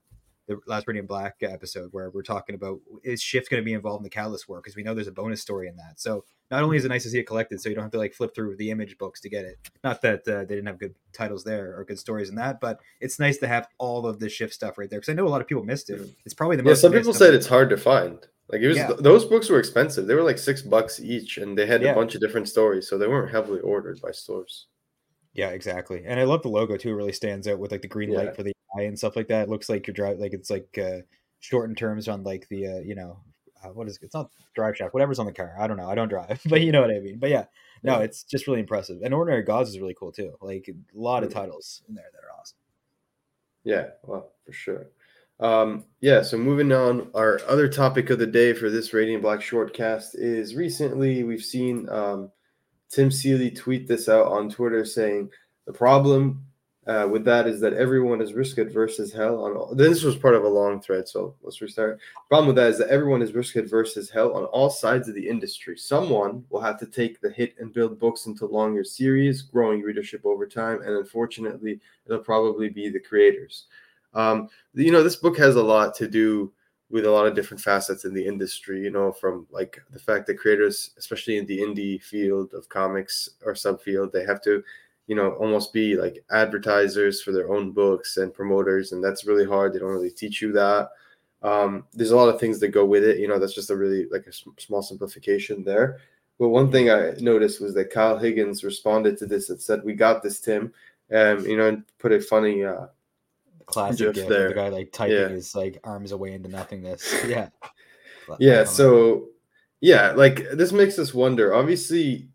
the 0.46 0.58
last 0.66 0.86
Radiant 0.86 1.08
Black 1.08 1.36
episode 1.42 1.88
where 1.92 2.10
we're 2.10 2.22
talking 2.22 2.54
about 2.54 2.80
is 3.02 3.22
Shift 3.22 3.50
going 3.50 3.60
to 3.60 3.64
be 3.64 3.72
involved 3.72 4.00
in 4.00 4.04
the 4.04 4.10
Catalyst 4.10 4.48
War 4.48 4.60
because 4.60 4.76
we 4.76 4.82
know 4.82 4.94
there's 4.94 5.06
a 5.06 5.12
bonus 5.12 5.40
story 5.40 5.68
in 5.68 5.76
that. 5.76 6.00
So 6.00 6.24
not 6.50 6.62
only 6.62 6.76
is 6.76 6.84
it 6.84 6.88
nice 6.88 7.04
to 7.04 7.10
see 7.10 7.18
it 7.18 7.26
collected, 7.26 7.60
so 7.60 7.68
you 7.68 7.74
don't 7.74 7.84
have 7.84 7.92
to 7.92 7.98
like 7.98 8.12
flip 8.12 8.34
through 8.34 8.56
the 8.56 8.70
image 8.70 8.98
books 8.98 9.20
to 9.22 9.28
get 9.28 9.44
it. 9.44 9.56
Not 9.82 10.02
that 10.02 10.26
uh, 10.28 10.40
they 10.40 10.54
didn't 10.54 10.66
have 10.66 10.78
good 10.78 10.94
titles 11.12 11.44
there 11.44 11.78
or 11.78 11.84
good 11.84 11.98
stories 11.98 12.28
in 12.28 12.34
that, 12.36 12.60
but 12.60 12.80
it's 13.00 13.18
nice 13.18 13.38
to 13.38 13.48
have 13.48 13.68
all 13.78 14.06
of 14.06 14.18
the 14.18 14.28
Shift 14.28 14.52
stuff 14.52 14.78
right 14.78 14.90
there 14.90 15.00
because 15.00 15.10
I 15.10 15.14
know 15.14 15.26
a 15.26 15.30
lot 15.30 15.40
of 15.40 15.46
people 15.46 15.64
missed 15.64 15.90
it. 15.90 16.00
Mm. 16.00 16.14
It's 16.24 16.34
probably 16.34 16.56
the 16.56 16.62
most. 16.62 16.78
Yeah, 16.78 16.82
some 16.82 16.92
people 16.92 17.14
said 17.14 17.34
it's 17.34 17.46
hard 17.46 17.70
to 17.70 17.76
find. 17.76 18.18
Like 18.52 18.60
it 18.60 18.68
was 18.68 18.76
yeah. 18.76 18.92
those 18.98 19.24
books 19.24 19.48
were 19.48 19.58
expensive. 19.58 20.06
They 20.06 20.14
were 20.14 20.22
like 20.22 20.36
six 20.36 20.60
bucks 20.60 21.00
each, 21.00 21.38
and 21.38 21.56
they 21.56 21.64
had 21.64 21.82
yeah. 21.82 21.92
a 21.92 21.94
bunch 21.94 22.14
of 22.14 22.20
different 22.20 22.48
stories, 22.48 22.86
so 22.86 22.98
they 22.98 23.08
weren't 23.08 23.32
heavily 23.32 23.60
ordered 23.60 24.00
by 24.02 24.10
stores. 24.10 24.66
Yeah, 25.32 25.48
exactly. 25.48 26.02
And 26.06 26.20
I 26.20 26.24
love 26.24 26.42
the 26.42 26.48
logo 26.48 26.76
too. 26.76 26.90
It 26.90 26.94
really 26.94 27.12
stands 27.12 27.48
out 27.48 27.58
with 27.58 27.72
like 27.72 27.80
the 27.80 27.88
green 27.88 28.12
yeah. 28.12 28.18
light 28.18 28.36
for 28.36 28.42
the 28.42 28.52
eye 28.76 28.82
and 28.82 28.98
stuff 28.98 29.16
like 29.16 29.28
that. 29.28 29.44
It 29.44 29.48
looks 29.48 29.70
like 29.70 29.86
you're 29.86 29.94
driving, 29.94 30.20
like 30.20 30.34
it's 30.34 30.50
like 30.50 30.76
uh, 30.76 30.98
shortened 31.40 31.78
terms 31.78 32.08
on 32.08 32.22
like 32.24 32.46
the 32.50 32.66
uh, 32.66 32.80
you 32.80 32.94
know 32.94 33.18
uh, 33.64 33.68
what 33.68 33.88
is 33.88 33.96
it? 33.96 34.02
it's 34.02 34.14
not 34.14 34.30
drive 34.54 34.76
shaft 34.76 34.92
whatever's 34.92 35.18
on 35.18 35.24
the 35.24 35.32
car. 35.32 35.54
I 35.58 35.66
don't 35.66 35.78
know. 35.78 35.88
I 35.88 35.94
don't 35.94 36.08
drive, 36.08 36.38
but 36.46 36.60
you 36.60 36.72
know 36.72 36.82
what 36.82 36.90
I 36.90 37.00
mean. 37.00 37.18
But 37.18 37.30
yeah, 37.30 37.44
no, 37.82 38.00
it's 38.00 38.22
just 38.22 38.46
really 38.46 38.60
impressive. 38.60 39.00
And 39.02 39.14
Ordinary 39.14 39.42
Gods 39.42 39.70
is 39.70 39.80
really 39.80 39.96
cool 39.98 40.12
too. 40.12 40.34
Like 40.42 40.68
a 40.68 40.74
lot 40.98 41.24
of 41.24 41.30
mm. 41.30 41.34
titles 41.34 41.82
in 41.88 41.94
there 41.94 42.10
that 42.12 42.18
are 42.18 42.38
awesome. 42.38 42.58
Yeah, 43.64 43.86
well, 44.02 44.32
for 44.44 44.52
sure. 44.52 44.88
Um, 45.40 45.84
yeah, 46.00 46.22
so 46.22 46.36
moving 46.36 46.72
on, 46.72 47.10
our 47.14 47.40
other 47.48 47.68
topic 47.68 48.10
of 48.10 48.18
the 48.18 48.26
day 48.26 48.52
for 48.52 48.70
this 48.70 48.92
Radiant 48.92 49.22
Black 49.22 49.40
shortcast 49.40 50.10
is 50.14 50.54
recently 50.54 51.24
we've 51.24 51.42
seen 51.42 51.88
um, 51.88 52.30
Tim 52.90 53.10
Seeley 53.10 53.50
tweet 53.50 53.88
this 53.88 54.08
out 54.08 54.26
on 54.26 54.50
Twitter 54.50 54.84
saying 54.84 55.30
the 55.66 55.72
problem 55.72 56.44
uh, 56.86 57.08
with 57.10 57.24
that 57.24 57.46
is 57.46 57.60
that 57.60 57.74
everyone 57.74 58.20
is 58.20 58.34
risk 58.34 58.58
adverse 58.58 58.98
as 58.98 59.12
hell 59.12 59.44
on 59.44 59.56
all. 59.56 59.74
This 59.74 60.02
was 60.02 60.16
part 60.16 60.34
of 60.34 60.42
a 60.42 60.48
long 60.48 60.80
thread, 60.80 61.08
so 61.08 61.36
let's 61.42 61.60
restart. 61.60 62.00
Problem 62.28 62.48
with 62.48 62.56
that 62.56 62.70
is 62.70 62.78
that 62.78 62.88
everyone 62.88 63.22
is 63.22 63.34
risk 63.34 63.54
adverse 63.54 63.96
as 63.96 64.10
hell 64.10 64.34
on 64.34 64.44
all 64.46 64.68
sides 64.68 65.08
of 65.08 65.14
the 65.14 65.28
industry. 65.28 65.76
Someone 65.76 66.44
will 66.50 66.60
have 66.60 66.80
to 66.80 66.86
take 66.86 67.20
the 67.20 67.30
hit 67.30 67.54
and 67.60 67.72
build 67.72 68.00
books 68.00 68.26
into 68.26 68.46
longer 68.46 68.82
series, 68.82 69.42
growing 69.42 69.80
readership 69.80 70.22
over 70.24 70.46
time, 70.46 70.82
and 70.82 70.96
unfortunately, 70.96 71.80
it'll 72.04 72.18
probably 72.18 72.68
be 72.68 72.88
the 72.88 73.00
creators. 73.00 73.66
Um, 74.14 74.48
you 74.74 74.92
know, 74.92 75.02
this 75.02 75.16
book 75.16 75.38
has 75.38 75.56
a 75.56 75.62
lot 75.62 75.94
to 75.96 76.08
do 76.08 76.52
with 76.90 77.06
a 77.06 77.10
lot 77.10 77.26
of 77.26 77.34
different 77.34 77.62
facets 77.62 78.04
in 78.04 78.12
the 78.12 78.26
industry. 78.26 78.82
You 78.82 78.90
know, 78.90 79.12
from 79.12 79.46
like 79.50 79.80
the 79.90 79.98
fact 79.98 80.26
that 80.26 80.38
creators, 80.38 80.90
especially 80.98 81.38
in 81.38 81.46
the 81.46 81.58
indie 81.58 82.02
field 82.02 82.52
of 82.54 82.68
comics 82.68 83.30
or 83.44 83.54
subfield, 83.54 84.12
they 84.12 84.24
have 84.24 84.42
to 84.42 84.62
you 85.06 85.16
know 85.16 85.32
almost 85.32 85.72
be 85.72 85.96
like 85.96 86.24
advertisers 86.30 87.22
for 87.22 87.32
their 87.32 87.52
own 87.52 87.72
books 87.72 88.16
and 88.16 88.32
promoters 88.32 88.92
and 88.92 89.02
that's 89.02 89.26
really 89.26 89.44
hard 89.44 89.72
they 89.72 89.78
don't 89.78 89.90
really 89.90 90.10
teach 90.10 90.40
you 90.40 90.52
that 90.52 90.90
um, 91.42 91.84
there's 91.92 92.12
a 92.12 92.16
lot 92.16 92.32
of 92.32 92.38
things 92.38 92.60
that 92.60 92.68
go 92.68 92.84
with 92.84 93.04
it 93.04 93.18
you 93.18 93.28
know 93.28 93.38
that's 93.38 93.54
just 93.54 93.70
a 93.70 93.76
really 93.76 94.06
like 94.10 94.26
a 94.26 94.60
small 94.60 94.82
simplification 94.82 95.64
there 95.64 95.98
but 96.38 96.48
one 96.48 96.70
thing 96.70 96.90
i 96.90 97.12
noticed 97.18 97.60
was 97.60 97.74
that 97.74 97.90
kyle 97.90 98.16
higgins 98.16 98.64
responded 98.64 99.18
to 99.18 99.26
this 99.26 99.50
and 99.50 99.60
said 99.60 99.82
we 99.84 99.92
got 99.92 100.22
this 100.22 100.40
tim 100.40 100.72
um, 101.12 101.44
you 101.46 101.56
know 101.56 101.68
and 101.68 101.84
put 101.98 102.12
a 102.12 102.20
funny 102.20 102.64
uh 102.64 102.86
classic 103.72 104.14
gif 104.14 104.28
there. 104.28 104.48
the 104.48 104.54
guy 104.54 104.68
like 104.68 104.92
typing 104.92 105.16
yeah. 105.16 105.28
his 105.28 105.54
like 105.54 105.78
arms 105.84 106.12
away 106.12 106.32
into 106.32 106.48
nothingness 106.48 107.12
yeah 107.26 107.48
yeah 108.38 108.64
so 108.64 109.26
yeah 109.80 110.12
like 110.12 110.46
this 110.52 110.72
makes 110.72 110.98
us 110.98 111.12
wonder 111.12 111.54
obviously 111.54 112.28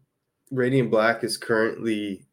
radiant 0.52 0.92
black 0.92 1.24
is 1.24 1.38
currently 1.38 2.28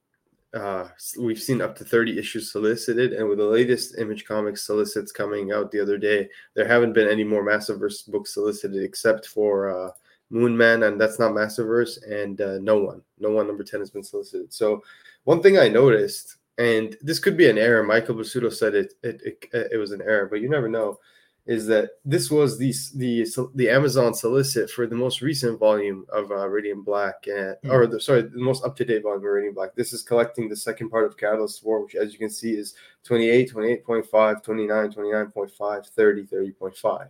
uh, 0.54 0.88
we've 1.18 1.42
seen 1.42 1.60
up 1.60 1.74
to 1.76 1.84
30 1.84 2.16
issues 2.16 2.52
solicited, 2.52 3.12
and 3.12 3.28
with 3.28 3.38
the 3.38 3.44
latest 3.44 3.98
Image 3.98 4.24
Comics 4.24 4.64
solicits 4.64 5.10
coming 5.10 5.50
out 5.50 5.70
the 5.70 5.80
other 5.80 5.98
day, 5.98 6.28
there 6.54 6.66
haven't 6.66 6.92
been 6.92 7.08
any 7.08 7.24
more 7.24 7.44
Massiverse 7.44 8.08
books 8.08 8.32
solicited 8.32 8.82
except 8.84 9.26
for 9.26 9.68
uh, 9.68 9.90
Moon 10.30 10.56
Man, 10.56 10.84
and 10.84 11.00
that's 11.00 11.18
not 11.18 11.32
Massiverse, 11.32 11.98
and 12.08 12.40
uh, 12.40 12.58
No 12.60 12.78
One. 12.78 13.02
No 13.18 13.30
One 13.30 13.48
number 13.48 13.64
10 13.64 13.80
has 13.80 13.90
been 13.90 14.04
solicited. 14.04 14.52
So, 14.52 14.82
one 15.24 15.42
thing 15.42 15.58
I 15.58 15.68
noticed, 15.68 16.36
and 16.58 16.96
this 17.00 17.18
could 17.18 17.36
be 17.36 17.48
an 17.48 17.58
error, 17.58 17.82
Michael 17.82 18.14
Busuttil 18.14 18.52
said 18.52 18.74
it, 18.74 18.94
it, 19.02 19.20
it, 19.24 19.68
it 19.72 19.76
was 19.76 19.92
an 19.92 20.02
error, 20.02 20.26
but 20.26 20.40
you 20.40 20.48
never 20.48 20.68
know 20.68 20.98
is 21.46 21.66
that 21.66 21.90
this 22.04 22.30
was 22.30 22.58
the 22.58 22.72
the 22.94 23.26
the 23.54 23.68
Amazon 23.68 24.14
solicit 24.14 24.70
for 24.70 24.86
the 24.86 24.96
most 24.96 25.20
recent 25.20 25.58
volume 25.58 26.06
of 26.08 26.30
uh, 26.30 26.48
Radiant 26.48 26.84
Black, 26.84 27.26
and, 27.26 27.56
mm. 27.62 27.70
or 27.70 27.86
the 27.86 28.00
sorry, 28.00 28.22
the 28.22 28.30
most 28.38 28.64
up 28.64 28.76
to 28.76 28.84
date 28.84 29.02
volume 29.02 29.18
of 29.18 29.24
Radiant 29.24 29.54
Black. 29.54 29.74
This 29.74 29.92
is 29.92 30.02
collecting 30.02 30.48
the 30.48 30.56
second 30.56 30.88
part 30.88 31.04
of 31.04 31.18
Catalyst 31.18 31.64
War, 31.64 31.82
which, 31.82 31.94
as 31.96 32.12
you 32.12 32.18
can 32.18 32.30
see, 32.30 32.52
is 32.52 32.74
28, 33.04 33.52
28.5, 33.52 34.42
29, 34.42 34.92
29.5, 34.92 35.86
30, 35.86 36.22
30.5. 36.24 37.08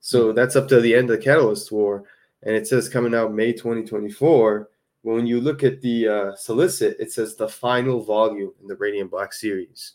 So 0.00 0.32
mm. 0.32 0.34
that's 0.34 0.56
up 0.56 0.66
to 0.68 0.80
the 0.80 0.94
end 0.94 1.10
of 1.10 1.18
the 1.18 1.24
Catalyst 1.24 1.70
War, 1.70 2.02
and 2.42 2.56
it 2.56 2.66
says 2.66 2.88
coming 2.88 3.14
out 3.14 3.32
May 3.32 3.52
2024. 3.52 4.68
When 5.02 5.26
you 5.26 5.40
look 5.40 5.62
at 5.62 5.80
the 5.80 6.08
uh, 6.08 6.34
solicit, 6.34 6.96
it 6.98 7.12
says 7.12 7.36
the 7.36 7.48
final 7.48 8.02
volume 8.02 8.52
in 8.60 8.66
the 8.66 8.76
Radiant 8.76 9.10
Black 9.10 9.32
series. 9.32 9.92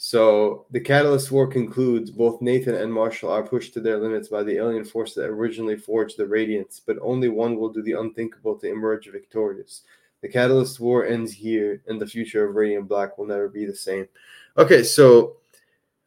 So 0.00 0.66
the 0.70 0.80
Catalyst 0.80 1.32
War 1.32 1.46
concludes. 1.48 2.10
Both 2.10 2.40
Nathan 2.40 2.76
and 2.76 2.92
Marshall 2.92 3.30
are 3.30 3.42
pushed 3.42 3.74
to 3.74 3.80
their 3.80 3.98
limits 3.98 4.28
by 4.28 4.44
the 4.44 4.56
alien 4.56 4.84
force 4.84 5.12
that 5.14 5.24
originally 5.24 5.76
forged 5.76 6.16
the 6.16 6.26
Radiance, 6.26 6.80
but 6.84 6.96
only 7.02 7.28
one 7.28 7.56
will 7.56 7.68
do 7.68 7.82
the 7.82 7.92
unthinkable 7.92 8.56
to 8.58 8.70
emerge 8.70 9.10
victorious. 9.10 9.82
The 10.22 10.28
Catalyst 10.28 10.80
War 10.80 11.04
ends 11.04 11.32
here, 11.32 11.82
and 11.86 12.00
the 12.00 12.06
future 12.06 12.48
of 12.48 12.54
Radiant 12.54 12.88
Black 12.88 13.18
will 13.18 13.26
never 13.26 13.48
be 13.48 13.66
the 13.66 13.74
same. 13.74 14.08
Okay, 14.56 14.82
so 14.82 15.36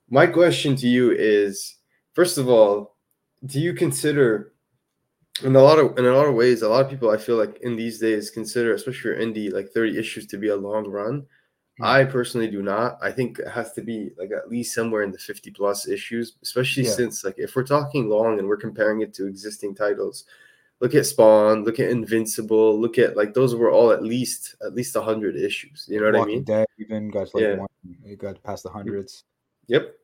my 0.10 0.26
question 0.26 0.76
to 0.78 0.88
you 0.88 1.12
is: 1.12 1.76
first 2.14 2.38
of 2.38 2.50
all, 2.50 2.96
do 3.46 3.60
you 3.60 3.74
consider, 3.74 4.54
in 5.44 5.56
a 5.56 5.62
lot 5.62 5.80
of 5.80 5.98
in 5.98 6.06
a 6.06 6.16
lot 6.16 6.28
of 6.28 6.36
ways, 6.36 6.62
a 6.62 6.70
lot 6.70 6.84
of 6.84 6.90
people 6.90 7.10
I 7.10 7.18
feel 7.18 7.38
like 7.38 7.60
in 7.62 7.76
these 7.76 8.00
days 8.00 8.30
consider, 8.30 8.74
especially 8.74 9.14
for 9.14 9.20
indie, 9.20 9.52
like 9.52 9.70
thirty 9.70 9.98
issues 9.98 10.28
to 10.28 10.38
be 10.38 10.50
a 10.50 10.56
long 10.56 10.88
run. 10.88 11.26
Hmm. 11.78 11.84
I 11.84 12.04
personally 12.06 12.50
do 12.50 12.62
not. 12.62 12.98
I 13.02 13.12
think 13.12 13.40
it 13.40 13.48
has 13.48 13.74
to 13.74 13.82
be 13.82 14.12
like 14.18 14.32
at 14.32 14.50
least 14.50 14.76
somewhere 14.76 15.04
in 15.04 15.12
the 15.12 15.18
50 15.18 15.52
plus 15.52 15.88
issues, 15.88 16.36
especially 16.44 16.84
yeah. 16.84 16.92
since 16.92 17.24
like 17.24 17.36
if 17.38 17.56
we're 17.56 17.64
talking 17.64 18.10
long 18.10 18.40
and 18.40 18.48
we're 18.48 18.58
comparing 18.58 19.02
it 19.02 19.14
to 19.16 19.28
existing 19.28 19.76
titles, 19.76 20.26
look 20.82 20.96
at 20.96 21.06
Spawn, 21.06 21.64
look 21.64 21.80
at 21.80 21.90
Invincible, 21.90 22.80
look 22.80 22.98
at 22.98 23.16
like 23.16 23.34
those 23.34 23.56
were 23.56 23.72
all 23.72 23.92
at 23.92 24.04
least 24.04 24.56
at 24.66 24.76
least 24.76 24.96
100 24.96 25.36
issues. 25.36 25.86
You 25.88 26.00
know 26.00 26.08
what 26.08 26.16
Walking 26.16 26.34
I 26.34 26.36
mean? 26.36 26.44
Dead 26.44 26.68
even 26.78 27.10
got 27.10 27.34
like 27.34 27.44
yeah. 27.44 27.56
one, 27.56 27.70
it 28.06 28.20
got 28.20 28.44
past 28.44 28.64
the 28.64 28.70
hundreds. 28.70 29.24
Yep. 29.68 29.96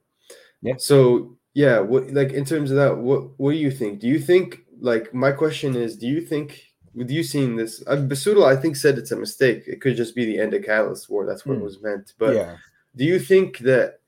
Yeah. 0.61 0.75
So 0.77 1.37
yeah, 1.53 1.79
what 1.79 2.11
like 2.11 2.31
in 2.31 2.45
terms 2.45 2.71
of 2.71 2.77
that, 2.77 2.97
what 2.97 3.37
what 3.39 3.51
do 3.51 3.57
you 3.57 3.71
think? 3.71 3.99
Do 3.99 4.07
you 4.07 4.19
think 4.19 4.61
like 4.79 5.13
my 5.13 5.31
question 5.31 5.75
is, 5.75 5.97
do 5.97 6.07
you 6.07 6.21
think 6.21 6.63
with 6.97 7.11
you 7.11 7.21
seeing 7.21 7.55
this, 7.55 7.83
uh, 7.85 7.95
Busuttil, 7.95 8.45
I 8.45 8.59
think 8.59 8.75
said 8.75 8.97
it's 8.97 9.11
a 9.11 9.15
mistake. 9.15 9.63
It 9.67 9.81
could 9.81 9.95
just 9.95 10.15
be 10.15 10.25
the 10.25 10.39
end 10.39 10.55
of 10.55 10.63
Catalyst 10.63 11.09
War. 11.09 11.27
That's 11.27 11.45
what 11.45 11.59
mm. 11.59 11.61
was 11.61 11.81
meant. 11.81 12.13
But 12.17 12.35
yeah. 12.35 12.57
do 12.95 13.05
you 13.05 13.19
think 13.19 13.59
that 13.59 13.99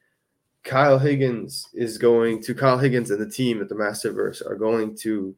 Kyle 0.63 0.97
Higgins 0.97 1.67
is 1.73 1.99
going 1.99 2.41
to 2.43 2.55
Kyle 2.55 2.79
Higgins 2.79 3.11
and 3.11 3.21
the 3.21 3.29
team 3.29 3.61
at 3.61 3.69
the 3.69 3.75
Massiverse 3.75 4.45
are 4.45 4.55
going 4.55 4.97
to 5.01 5.35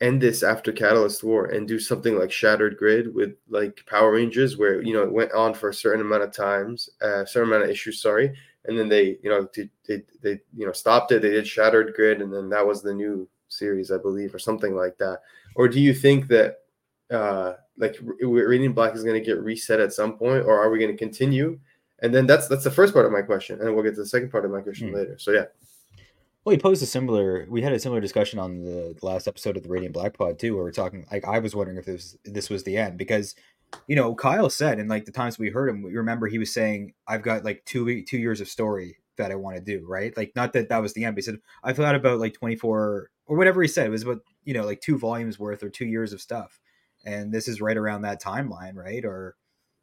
end 0.00 0.20
this 0.20 0.42
after 0.42 0.72
Catalyst 0.72 1.22
War 1.22 1.46
and 1.46 1.66
do 1.66 1.78
something 1.78 2.18
like 2.18 2.32
Shattered 2.32 2.76
Grid 2.76 3.14
with 3.14 3.34
like 3.48 3.84
Power 3.86 4.12
Rangers, 4.12 4.56
where 4.58 4.82
you 4.82 4.92
know 4.92 5.02
it 5.02 5.12
went 5.12 5.32
on 5.32 5.54
for 5.54 5.68
a 5.68 5.74
certain 5.74 6.00
amount 6.00 6.24
of 6.24 6.32
times, 6.32 6.90
a 7.00 7.20
uh, 7.20 7.24
certain 7.24 7.48
amount 7.48 7.64
of 7.64 7.70
issues, 7.70 8.02
sorry, 8.02 8.34
and 8.64 8.78
then 8.78 8.88
they 8.88 9.18
you 9.22 9.30
know 9.30 9.48
they, 9.54 9.70
they 9.86 10.02
they 10.22 10.40
you 10.56 10.66
know 10.66 10.72
stopped 10.72 11.12
it. 11.12 11.22
They 11.22 11.30
did 11.30 11.46
Shattered 11.46 11.94
Grid, 11.94 12.20
and 12.20 12.32
then 12.32 12.48
that 12.50 12.66
was 12.66 12.82
the 12.82 12.94
new 12.94 13.28
series, 13.48 13.90
I 13.90 13.98
believe, 13.98 14.34
or 14.34 14.38
something 14.38 14.74
like 14.74 14.98
that. 14.98 15.20
Or 15.54 15.68
do 15.68 15.80
you 15.80 15.94
think 15.94 16.28
that 16.28 16.58
uh 17.10 17.54
like 17.78 17.96
Radiant 18.20 18.74
Black 18.74 18.94
is 18.94 19.04
going 19.04 19.18
to 19.18 19.24
get 19.24 19.42
reset 19.42 19.80
at 19.80 19.92
some 19.92 20.18
point, 20.18 20.44
or 20.44 20.58
are 20.58 20.70
we 20.70 20.78
going 20.78 20.90
to 20.90 20.96
continue? 20.96 21.58
And 22.00 22.14
then 22.14 22.26
that's 22.26 22.48
that's 22.48 22.64
the 22.64 22.70
first 22.70 22.92
part 22.92 23.06
of 23.06 23.12
my 23.12 23.22
question, 23.22 23.60
and 23.60 23.74
we'll 23.74 23.84
get 23.84 23.94
to 23.94 24.02
the 24.02 24.06
second 24.06 24.30
part 24.30 24.44
of 24.44 24.50
my 24.50 24.60
question 24.60 24.90
mm. 24.90 24.94
later. 24.94 25.18
So 25.18 25.32
yeah. 25.32 25.44
Well, 26.44 26.54
he 26.54 26.62
posed 26.62 26.82
a 26.82 26.86
similar. 26.86 27.46
We 27.50 27.62
had 27.62 27.72
a 27.72 27.78
similar 27.78 28.00
discussion 28.00 28.38
on 28.38 28.62
the 28.62 28.96
last 29.02 29.28
episode 29.28 29.56
of 29.56 29.62
the 29.62 29.68
Radiant 29.68 29.92
Black 29.92 30.16
Pod 30.16 30.38
too, 30.38 30.54
where 30.54 30.64
we're 30.64 30.72
talking. 30.72 31.04
Like, 31.10 31.26
I 31.26 31.40
was 31.40 31.54
wondering 31.54 31.76
if 31.76 31.84
this 31.84 32.16
this 32.24 32.48
was 32.48 32.64
the 32.64 32.76
end 32.76 32.96
because, 32.96 33.34
you 33.86 33.96
know, 33.96 34.14
Kyle 34.14 34.48
said, 34.48 34.78
and 34.78 34.88
like 34.88 35.04
the 35.04 35.12
times 35.12 35.38
we 35.38 35.50
heard 35.50 35.68
him, 35.68 35.82
we 35.82 35.94
remember 35.94 36.26
he 36.26 36.38
was 36.38 36.52
saying, 36.52 36.94
"I've 37.06 37.22
got 37.22 37.44
like 37.44 37.64
two 37.64 38.02
two 38.04 38.18
years 38.18 38.40
of 38.40 38.48
story 38.48 38.98
that 39.16 39.30
I 39.30 39.34
want 39.34 39.56
to 39.56 39.62
do." 39.62 39.84
Right? 39.86 40.16
Like, 40.16 40.32
not 40.36 40.52
that 40.54 40.68
that 40.70 40.80
was 40.80 40.94
the 40.94 41.04
end. 41.04 41.16
But 41.16 41.24
he 41.24 41.30
said, 41.30 41.40
"I've 41.62 41.76
got 41.76 41.94
about 41.94 42.20
like 42.20 42.34
twenty 42.34 42.56
four 42.56 43.10
or 43.28 43.36
whatever 43.36 43.62
he 43.62 43.68
said. 43.68 43.86
It 43.86 43.90
was 43.90 44.02
about 44.02 44.22
you 44.44 44.54
know 44.54 44.64
like 44.64 44.80
two 44.80 44.98
volumes 44.98 45.38
worth 45.38 45.62
or 45.62 45.70
two 45.70 45.86
years 45.86 46.12
of 46.12 46.20
stuff." 46.20 46.60
and 47.04 47.32
this 47.32 47.48
is 47.48 47.60
right 47.60 47.76
around 47.76 48.02
that 48.02 48.22
timeline, 48.22 48.74
right? 48.74 49.04
Or 49.04 49.36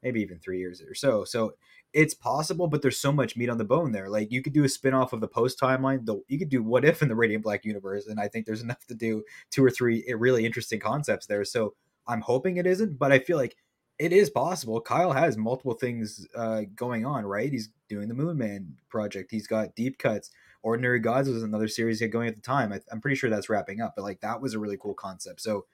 maybe 0.03 0.21
even 0.21 0.39
three 0.39 0.59
years 0.59 0.81
or 0.81 0.93
so. 0.93 1.23
So 1.23 1.53
it's 1.93 2.13
possible, 2.13 2.67
but 2.67 2.81
there's 2.81 2.99
so 2.99 3.11
much 3.11 3.37
meat 3.37 3.49
on 3.49 3.57
the 3.57 3.63
bone 3.63 3.91
there. 3.91 4.09
Like 4.09 4.31
you 4.31 4.41
could 4.41 4.53
do 4.53 4.63
a 4.63 4.69
spin-off 4.69 5.13
of 5.13 5.21
the 5.21 5.27
post 5.27 5.59
timeline, 5.59 6.05
though 6.05 6.21
you 6.27 6.37
could 6.37 6.49
do 6.49 6.61
what 6.61 6.85
if 6.85 7.01
in 7.01 7.07
the 7.07 7.15
Radiant 7.15 7.43
Black 7.43 7.65
universe, 7.65 8.05
and 8.07 8.19
I 8.19 8.27
think 8.27 8.45
there's 8.45 8.61
enough 8.63 8.85
to 8.87 8.95
do 8.95 9.23
two 9.51 9.63
or 9.63 9.71
three 9.71 10.05
really 10.17 10.45
interesting 10.45 10.79
concepts 10.79 11.25
there. 11.25 11.45
So 11.45 11.73
I'm 12.07 12.21
hoping 12.21 12.57
it 12.57 12.67
isn't, 12.67 12.99
but 12.99 13.11
I 13.11 13.19
feel 13.19 13.37
like 13.37 13.55
it 13.97 14.11
is 14.11 14.29
possible. 14.29 14.81
Kyle 14.81 15.13
has 15.13 15.37
multiple 15.37 15.73
things 15.73 16.27
uh, 16.35 16.63
going 16.75 17.05
on, 17.05 17.25
right? 17.25 17.51
He's 17.51 17.69
doing 17.87 18.09
the 18.09 18.13
Moonman 18.13 18.73
project. 18.89 19.31
He's 19.31 19.47
got 19.47 19.73
deep 19.75 19.97
cuts. 19.97 20.29
Ordinary 20.65 20.99
Gods 20.99 21.29
was 21.29 21.43
another 21.43 21.67
series 21.67 21.99
he 21.99 22.05
had 22.05 22.11
going 22.11 22.27
at 22.27 22.35
the 22.35 22.41
time. 22.41 22.73
I, 22.73 22.79
I'm 22.91 22.99
pretty 22.99 23.15
sure 23.15 23.29
that's 23.29 23.49
wrapping 23.49 23.81
up, 23.81 23.93
but 23.95 24.01
like 24.01 24.21
that 24.21 24.41
was 24.41 24.55
a 24.55 24.59
really 24.59 24.77
cool 24.77 24.95
concept. 24.95 25.39
So 25.41 25.67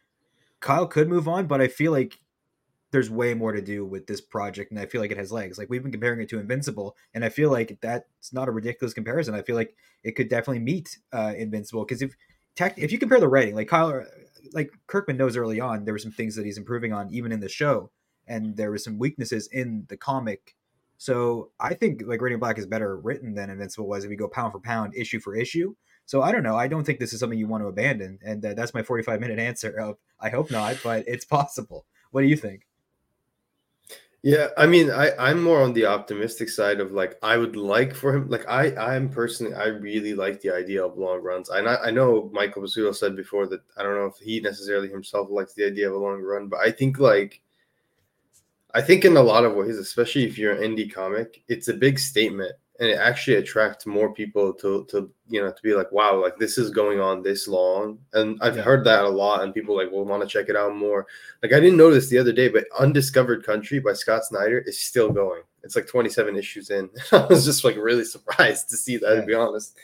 Kyle 0.59 0.85
could 0.85 1.07
move 1.07 1.29
on, 1.29 1.47
but 1.47 1.61
I 1.61 1.69
feel 1.69 1.93
like 1.93 2.19
there's 2.91 3.09
way 3.09 3.33
more 3.33 3.53
to 3.53 3.61
do 3.61 3.85
with 3.85 4.05
this 4.05 4.19
project, 4.19 4.69
and 4.69 4.77
I 4.77 4.85
feel 4.85 4.99
like 4.99 5.11
it 5.11 5.17
has 5.17 5.31
legs. 5.31 5.57
Like 5.57 5.69
we've 5.69 5.81
been 5.81 5.93
comparing 5.93 6.19
it 6.19 6.27
to 6.29 6.39
Invincible, 6.39 6.97
and 7.13 7.23
I 7.23 7.29
feel 7.29 7.49
like 7.49 7.77
that's 7.79 8.33
not 8.33 8.49
a 8.49 8.51
ridiculous 8.51 8.93
comparison. 8.93 9.33
I 9.33 9.43
feel 9.43 9.55
like 9.55 9.73
it 10.03 10.17
could 10.17 10.27
definitely 10.27 10.59
meet 10.59 10.99
uh, 11.13 11.33
Invincible 11.37 11.85
because 11.85 12.01
if 12.01 12.13
tech, 12.57 12.77
if 12.77 12.91
you 12.91 12.99
compare 12.99 13.21
the 13.21 13.29
writing, 13.29 13.55
like 13.55 13.69
Kyle, 13.69 14.03
like 14.51 14.71
Kirkman 14.87 15.15
knows 15.15 15.37
early 15.37 15.61
on, 15.61 15.85
there 15.85 15.93
were 15.93 15.99
some 15.99 16.11
things 16.11 16.35
that 16.35 16.45
he's 16.45 16.57
improving 16.57 16.91
on, 16.91 17.09
even 17.13 17.31
in 17.31 17.39
the 17.39 17.47
show, 17.47 17.91
and 18.27 18.57
there 18.57 18.71
were 18.71 18.77
some 18.77 18.99
weaknesses 18.99 19.47
in 19.53 19.85
the 19.87 19.95
comic. 19.95 20.57
So 21.01 21.49
I 21.59 21.73
think 21.73 22.03
like 22.05 22.21
Radiant 22.21 22.41
Black 22.41 22.59
is 22.59 22.67
better 22.67 22.97
written 22.97 23.33
than 23.33 23.49
Invincible 23.49 23.87
was 23.87 24.03
if 24.03 24.09
we 24.11 24.15
go 24.15 24.27
pound 24.27 24.51
for 24.51 24.59
pound, 24.59 24.93
issue 24.95 25.19
for 25.19 25.35
issue. 25.35 25.73
So 26.05 26.21
I 26.21 26.31
don't 26.31 26.43
know. 26.43 26.55
I 26.55 26.67
don't 26.67 26.83
think 26.83 26.99
this 26.99 27.11
is 27.11 27.19
something 27.19 27.39
you 27.39 27.47
want 27.47 27.63
to 27.63 27.69
abandon, 27.69 28.19
and 28.23 28.45
uh, 28.45 28.53
that's 28.53 28.75
my 28.75 28.83
45 28.83 29.19
minute 29.19 29.39
answer. 29.49 29.71
Of 29.79 29.97
I 30.19 30.29
hope 30.29 30.51
not, 30.51 30.77
but 30.83 31.03
it's 31.07 31.25
possible. 31.25 31.87
What 32.11 32.21
do 32.21 32.27
you 32.27 32.37
think? 32.37 32.67
Yeah, 34.21 34.49
I 34.55 34.67
mean, 34.67 34.91
I 34.91 35.09
I'm 35.17 35.41
more 35.41 35.63
on 35.63 35.73
the 35.73 35.87
optimistic 35.87 36.49
side 36.49 36.79
of 36.79 36.91
like 36.91 37.17
I 37.23 37.35
would 37.35 37.55
like 37.55 37.95
for 37.95 38.15
him. 38.15 38.29
Like 38.29 38.47
I 38.47 38.75
I'm 38.75 39.09
personally 39.09 39.55
I 39.55 39.69
really 39.69 40.13
like 40.13 40.39
the 40.41 40.53
idea 40.53 40.85
of 40.85 40.99
long 40.99 41.23
runs. 41.23 41.49
And 41.49 41.67
I 41.67 41.77
I 41.77 41.89
know 41.89 42.29
Michael 42.31 42.61
Busuttil 42.61 42.95
said 42.95 43.15
before 43.15 43.47
that 43.47 43.61
I 43.75 43.81
don't 43.81 43.95
know 43.95 44.05
if 44.05 44.17
he 44.17 44.39
necessarily 44.39 44.87
himself 44.87 45.29
likes 45.31 45.55
the 45.55 45.65
idea 45.65 45.89
of 45.89 45.95
a 45.95 45.97
long 45.97 46.21
run, 46.21 46.47
but 46.47 46.59
I 46.59 46.69
think 46.69 46.99
like 46.99 47.41
I 48.73 48.81
think 48.81 49.05
in 49.05 49.17
a 49.17 49.21
lot 49.21 49.45
of 49.45 49.55
ways, 49.55 49.77
especially 49.77 50.23
if 50.23 50.37
you're 50.37 50.53
an 50.53 50.75
indie 50.75 50.91
comic, 50.91 51.43
it's 51.47 51.67
a 51.67 51.73
big 51.73 51.99
statement 51.99 52.53
and 52.81 52.89
it 52.89 52.97
actually 52.97 53.37
attracts 53.37 53.85
more 53.85 54.11
people 54.11 54.51
to 54.51 54.83
to 54.85 55.09
you 55.29 55.39
know 55.39 55.51
to 55.51 55.61
be 55.61 55.75
like 55.75 55.91
wow 55.91 56.19
like 56.19 56.35
this 56.37 56.57
is 56.57 56.71
going 56.71 56.99
on 56.99 57.21
this 57.21 57.47
long. 57.47 57.99
And 58.13 58.37
i've 58.41 58.57
yeah. 58.57 58.63
heard 58.63 58.83
that 58.85 59.05
a 59.05 59.09
lot 59.09 59.43
and 59.43 59.53
people 59.53 59.77
like 59.77 59.91
will 59.91 60.03
want 60.03 60.23
to 60.23 60.27
check 60.27 60.49
it 60.49 60.57
out 60.57 60.75
more. 60.75 61.05
Like 61.41 61.53
i 61.53 61.59
didn't 61.59 61.77
notice 61.77 62.09
the 62.09 62.17
other 62.17 62.33
day 62.33 62.49
but 62.49 62.65
undiscovered 62.77 63.45
country 63.45 63.79
by 63.79 63.93
scott 63.93 64.25
snyder 64.25 64.59
is 64.59 64.79
still 64.79 65.11
going. 65.11 65.43
It's 65.63 65.75
like 65.75 65.87
27 65.87 66.35
issues 66.35 66.71
in. 66.71 66.89
I 67.11 67.27
was 67.27 67.45
just 67.45 67.63
like 67.63 67.77
really 67.77 68.03
surprised 68.03 68.69
to 68.69 68.77
see 68.77 68.97
that 68.97 69.13
yeah. 69.13 69.21
to 69.21 69.27
be 69.27 69.35
honest. 69.35 69.77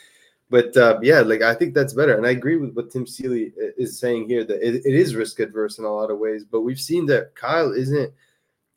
But 0.50 0.76
uh, 0.76 0.98
yeah 1.04 1.20
like 1.20 1.42
i 1.42 1.54
think 1.54 1.74
that's 1.74 1.94
better 1.94 2.16
and 2.16 2.26
i 2.26 2.30
agree 2.32 2.56
with 2.56 2.74
what 2.74 2.90
tim 2.90 3.06
seeley 3.06 3.52
is 3.78 4.00
saying 4.00 4.30
here 4.30 4.46
that 4.46 4.66
it, 4.66 4.76
it 4.86 4.96
is 4.96 5.14
risk 5.14 5.42
adverse 5.42 5.78
in 5.78 5.84
a 5.84 5.94
lot 5.94 6.10
of 6.10 6.20
ways 6.20 6.46
but 6.50 6.62
we've 6.62 6.80
seen 6.80 7.06
that 7.08 7.36
kyle 7.36 7.74
isn't 7.74 8.14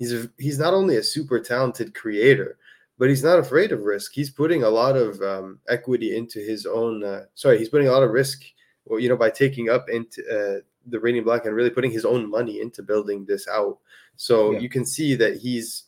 he's 0.00 0.12
a, 0.12 0.28
he's 0.37 0.59
not 0.59 0.75
only 0.75 0.97
a 0.97 1.02
super 1.04 1.38
talented 1.38 1.95
creator 1.95 2.59
but 3.00 3.09
he's 3.09 3.25
not 3.25 3.38
afraid 3.38 3.73
of 3.73 3.80
risk. 3.80 4.12
He's 4.12 4.28
putting 4.28 4.62
a 4.62 4.69
lot 4.69 4.95
of 4.95 5.23
um, 5.23 5.59
equity 5.71 6.14
into 6.14 6.38
his 6.38 6.66
own. 6.66 7.02
Uh, 7.02 7.25
sorry, 7.35 7.57
he's 7.57 7.71
putting 7.71 7.88
a 7.88 7.92
lot 7.92 8.02
of 8.02 8.11
risk. 8.11 8.42
Well, 8.85 9.00
you 9.00 9.09
know, 9.09 9.16
by 9.16 9.30
taking 9.30 9.71
up 9.71 9.88
into 9.88 10.21
uh, 10.28 10.61
the 10.85 11.00
Radiant 11.00 11.25
Black 11.25 11.47
and 11.47 11.54
really 11.54 11.71
putting 11.71 11.90
his 11.90 12.04
own 12.04 12.28
money 12.28 12.61
into 12.61 12.83
building 12.83 13.25
this 13.25 13.49
out. 13.49 13.78
So 14.16 14.50
yeah. 14.50 14.59
you 14.59 14.69
can 14.69 14.85
see 14.85 15.14
that 15.14 15.38
he's 15.38 15.85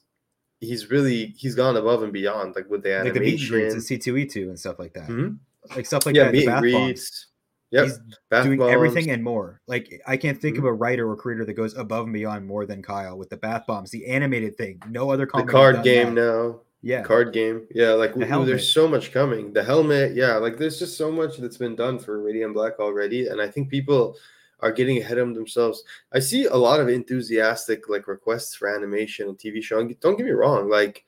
he's 0.61 0.91
really 0.91 1.35
he's 1.37 1.55
gone 1.55 1.77
above 1.77 2.03
and 2.03 2.15
beyond, 2.15 2.55
like 2.57 2.71
with 2.71 2.83
the 2.83 2.95
animation, 2.95 3.13
like 3.13 3.23
the 3.23 3.37
meet 3.37 3.51
greets 3.51 3.75
and 3.75 3.83
C 3.83 3.99
two 3.99 4.17
E 4.17 4.25
two 4.25 4.49
and 4.49 4.59
stuff 4.59 4.79
like 4.79 4.95
that, 4.95 5.09
mm-hmm. 5.09 5.35
like 5.77 5.85
stuff 5.85 6.07
like 6.07 6.17
yeah, 6.17 6.25
that. 6.25 6.33
Meet 6.33 6.49
and 6.49 6.61
greets. 6.61 7.27
Yep. 7.73 7.85
He's 7.85 7.99
doing 8.45 8.63
everything 8.63 9.11
and 9.11 9.25
more. 9.25 9.61
Like 9.67 10.03
I 10.07 10.17
can't 10.19 10.41
think 10.41 10.57
mm-hmm. 10.57 10.67
of 10.67 10.71
a 10.71 10.75
writer 10.75 11.11
or 11.11 11.17
creator 11.17 11.45
that 11.47 11.55
goes 11.55 11.75
above 11.75 12.05
and 12.05 12.13
beyond 12.13 12.47
more 12.47 12.67
than 12.67 12.83
Kyle 12.83 13.17
with 13.17 13.31
the 13.31 13.39
bath 13.39 13.67
bombs, 13.67 13.91
the 13.91 14.07
animated 14.07 14.57
thing. 14.57 14.81
No 14.89 15.11
other 15.11 15.27
comic. 15.27 15.47
The 15.47 15.53
card 15.53 15.83
game 15.83 16.15
that. 16.15 16.21
now. 16.21 16.61
Yeah. 16.83 17.03
Card 17.03 17.33
game. 17.33 17.67
Yeah, 17.73 17.93
like 17.93 18.15
the 18.15 18.27
ooh, 18.37 18.45
there's 18.45 18.75
so 18.75 18.89
much 18.89 19.13
coming. 19.13 19.53
The 19.53 19.63
helmet, 19.63 20.15
yeah, 20.15 20.37
like 20.37 20.59
there's 20.59 20.81
just 20.81 20.99
so 20.99 21.13
much 21.13 21.39
that's 21.39 21.57
been 21.57 21.77
done 21.77 21.99
for 21.99 22.21
Radiant 22.21 22.55
Black 22.55 22.81
already. 22.81 23.29
And 23.29 23.41
I 23.41 23.49
think 23.49 23.71
people 23.71 24.17
are 24.61 24.73
getting 24.73 24.99
ahead 24.99 25.19
of 25.19 25.33
themselves. 25.35 25.85
I 26.13 26.19
see 26.19 26.47
a 26.47 26.57
lot 26.57 26.81
of 26.81 26.89
enthusiastic 26.89 27.89
like 27.89 28.09
requests 28.09 28.55
for 28.55 28.69
animation 28.69 29.29
and 29.29 29.39
TV 29.39 29.63
show. 29.63 29.79
And 29.79 29.99
don't 30.01 30.17
get 30.17 30.27
me 30.27 30.33
wrong, 30.33 30.69
like 30.69 31.05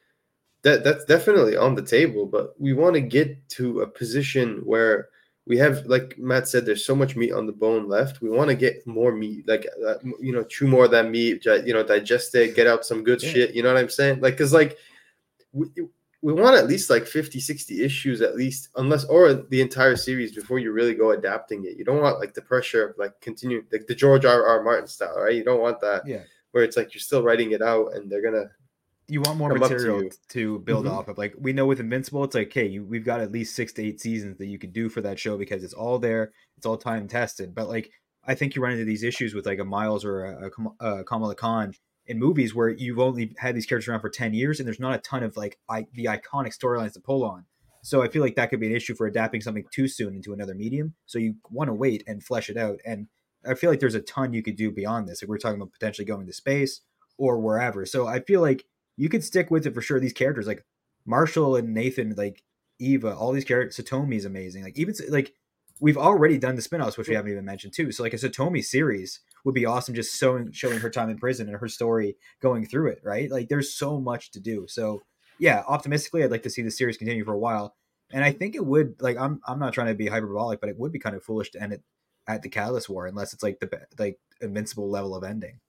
that 0.63 0.85
that's 0.85 1.05
definitely 1.05 1.57
on 1.57 1.75
the 1.75 1.83
table, 1.83 2.25
but 2.25 2.59
we 2.59 2.73
want 2.73 2.95
to 2.95 3.01
get 3.01 3.49
to 3.51 3.81
a 3.81 3.87
position 3.87 4.63
where 4.65 5.09
we 5.47 5.59
have 5.59 5.85
like 5.87 6.17
Matt 6.19 6.49
said 6.49 6.65
there's 6.65 6.87
so 6.87 6.95
much 6.95 7.17
meat 7.17 7.33
on 7.33 7.47
the 7.47 7.53
bone 7.53 7.89
left. 7.89 8.23
We 8.23 8.31
want 8.31 8.49
to 8.49 8.57
get 8.57 8.87
more 8.87 9.13
meat, 9.13 9.47
like 9.47 9.67
uh, 9.87 9.97
you 10.21 10.33
know, 10.33 10.43
chew 10.45 10.67
more 10.67 10.87
of 10.87 10.91
that 10.93 11.11
meat, 11.11 11.45
you 11.45 11.75
know, 11.75 11.83
digest 11.83 12.35
it, 12.35 12.57
get 12.57 12.67
out 12.67 12.87
some 12.87 13.05
good 13.05 13.23
yeah. 13.23 13.31
shit, 13.31 13.55
you 13.55 13.63
know 13.63 13.73
what 13.73 13.81
I'm 13.81 13.91
saying? 13.91 14.21
Like 14.21 14.39
cuz 14.39 14.53
like 14.53 14.79
we, 15.53 15.67
we 16.23 16.33
want 16.33 16.57
at 16.57 16.67
least 16.67 16.89
like 16.89 17.07
50 17.07 17.39
60 17.39 17.85
issues 17.85 18.23
at 18.23 18.35
least 18.35 18.71
unless 18.77 19.05
or 19.05 19.35
the 19.35 19.61
entire 19.61 19.95
series 19.95 20.35
before 20.35 20.59
you 20.59 20.73
really 20.73 20.95
go 20.95 21.11
adapting 21.11 21.67
it 21.67 21.77
you 21.77 21.85
don't 21.85 22.01
want 22.01 22.19
like 22.19 22.33
the 22.33 22.43
pressure 22.43 22.89
of 22.89 22.99
like 22.99 23.21
continue 23.21 23.63
like 23.71 23.87
the 23.87 23.95
george 23.95 24.25
r 24.25 24.45
r 24.45 24.63
martin 24.63 24.89
style 24.89 25.21
right 25.21 25.35
you 25.35 25.45
don't 25.45 25.61
want 25.61 25.79
that 25.81 26.05
yeah 26.07 26.23
where 26.53 26.65
it's 26.65 26.77
like 26.77 26.95
you're 26.95 27.01
still 27.01 27.23
writing 27.23 27.53
it 27.53 27.61
out 27.61 27.95
and 27.95 28.11
they're 28.11 28.23
gonna 28.23 28.49
you 29.09 29.21
want 29.21 29.39
more 29.39 29.55
material 29.55 30.03
to, 30.03 30.17
to, 30.29 30.59
build 30.61 30.87
mm-hmm. 30.87 30.95
off 30.95 31.09
of. 31.09 31.19
Like 31.19 31.35
we 31.39 31.53
know 31.53 31.67
with 31.67 31.81
invincible 31.81 32.25
it's 32.25 32.35
like 32.35 32.53
hey 32.53 32.67
you, 32.67 32.85
we've 32.85 33.05
got 33.05 33.21
at 33.21 33.33
least 33.33 33.55
six 33.55 33.73
to 33.75 33.85
eight 33.85 34.01
seasons 34.01 34.39
that 34.39 34.47
you 34.47 34.59
could 34.59 34.73
do 34.73 34.89
for 34.89 35.01
that 35.03 35.19
show 35.19 35.37
because 35.37 35.63
it's 35.65 35.75
all 35.75 35.99
there 35.99 36.33
it's 36.57 36.67
all 36.67 36.77
time 36.77 37.09
tested. 37.09 37.55
But 37.55 37.69
like 37.69 37.91
i 38.27 38.35
think 38.35 38.55
you 38.55 38.63
run 38.63 38.73
into 38.73 38.87
these 38.87 39.03
issues 39.03 39.35
with 39.35 39.45
like 39.45 39.59
a 39.59 39.65
miles 39.65 40.05
or 40.05 40.25
a, 40.25 40.51
a, 40.81 41.01
a 41.01 41.05
kamala 41.05 41.35
khan 41.35 41.75
in 42.07 42.19
movies 42.19 42.55
where 42.55 42.69
you've 42.69 42.99
only 42.99 43.35
had 43.39 43.55
these 43.55 43.67
characters 43.67 43.89
around 43.89 44.01
for 44.01 44.11
10 44.11 44.35
years 44.35 44.61
and 44.61 44.67
there's 44.67 44.81
not 44.81 44.95
a 44.95 44.99
ton 44.99 45.23
of 45.23 45.37
like 45.37 45.59
I, 45.69 45.87
the 45.93 46.07
iconic 46.07 46.57
storylines 46.57 46.93
to 46.95 47.01
pull 47.01 47.25
on. 47.25 47.45
So 47.83 48.03
i 48.03 48.09
feel 48.09 48.23
like 48.23 48.37
that 48.37 48.51
could 48.51 48.61
be 48.61 48.67
an 48.67 48.77
issue 48.77 48.95
for 48.95 49.07
adapting 49.07 49.41
something 49.41 49.65
too 49.71 49.89
soon 49.89 50.15
into 50.15 50.33
another 50.33 50.55
medium. 50.55 50.95
So 51.07 51.19
you 51.19 51.37
want 51.51 51.69
to 51.69 51.75
wait 51.75 52.03
and 52.07 52.23
flesh 52.23 52.51
it 52.51 52.57
out. 52.57 52.81
And 52.85 53.09
i 53.47 53.55
feel 53.55 53.71
like 53.71 53.81
there's 53.81 53.95
a 53.95 54.01
ton 54.01 54.33
you 54.33 54.43
could 54.43 54.57
do 54.57 54.71
beyond 54.71 55.09
this 55.09 55.23
Like 55.23 55.29
we're 55.29 55.39
talking 55.39 55.61
about 55.61 55.73
potentially 55.73 56.07
going 56.07 56.27
to 56.27 56.33
space 56.33 56.81
or 57.17 57.39
wherever. 57.39 57.87
So 57.87 58.07
i 58.07 58.21
feel 58.21 58.41
like 58.41 58.65
you 58.97 59.09
could 59.09 59.25
stick 59.25 59.51
with 59.51 59.67
it 59.67 59.75
for 59.75 59.81
sure. 59.81 60.01
These 60.01 60.13
characters 60.13 60.47
like 60.47 60.65
marshall 61.07 61.57
and 61.57 61.75
nathan 61.75 62.15
like 62.17 62.43
eva 62.79 63.15
all 63.15 63.33
these 63.33 63.45
characters 63.45 63.77
satomi 63.77 64.17
is 64.17 64.25
amazing. 64.25 64.65
Like 64.65 64.79
even 64.79 64.95
like 65.09 65.35
we've 65.81 65.99
already 65.99 66.39
done 66.39 66.57
the 66.57 66.63
spin-offs 66.63 66.97
which 66.97 67.09
we 67.09 67.15
haven't 67.15 67.33
even 67.33 67.45
mentioned 67.45 67.75
too. 67.75 67.93
So 67.93 68.03
like 68.03 68.15
a 68.15 68.17
satomi 68.17 68.65
series 68.65 69.21
would 69.45 69.55
be 69.55 69.67
awesome 69.67 69.95
just 69.95 70.19
showing 70.19 70.53
showing 70.53 70.81
her 70.81 70.91
time 70.91 71.11
in 71.11 71.19
prison 71.19 71.49
and 71.49 71.59
her 71.59 71.69
story 71.69 72.17
going 72.41 72.67
through 72.67 72.89
it 72.89 73.01
right? 73.03 73.31
Like 73.31 73.49
there's 73.49 73.75
so 73.75 74.01
much 74.01 74.31
to 74.33 74.41
do. 74.41 74.67
So 74.69 75.03
yeah 75.39 75.63
optimistically 75.67 76.23
i'd 76.23 76.31
like 76.31 76.45
to 76.45 76.51
see 76.51 76.63
the 76.63 76.71
series 76.71 76.97
continue 76.97 77.25
for 77.25 77.33
a 77.33 77.39
while. 77.39 77.75
And 78.13 78.25
i 78.25 78.33
think 78.33 78.55
it 78.55 78.65
would 78.65 79.01
like 79.01 79.17
i'm 79.17 79.41
i'm 79.47 79.59
not 79.59 79.73
trying 79.73 79.89
to 79.89 79.95
be 79.95 80.07
hyperbolic 80.07 80.61
but 80.61 80.69
it 80.69 80.79
would 80.79 80.93
be 80.93 80.99
kind 80.99 81.17
of 81.17 81.25
foolish 81.25 81.51
to 81.53 81.63
end 81.63 81.73
it 81.73 81.83
at 82.27 82.43
the 82.43 82.49
catalyst 82.49 82.89
war 82.89 83.07
unless 83.07 83.33
it's 83.33 83.43
like 83.43 83.61
the 83.61 83.87
like 83.99 84.19
invincible 84.41 84.91
level 84.91 85.15
of 85.15 85.25
ending 85.25 85.61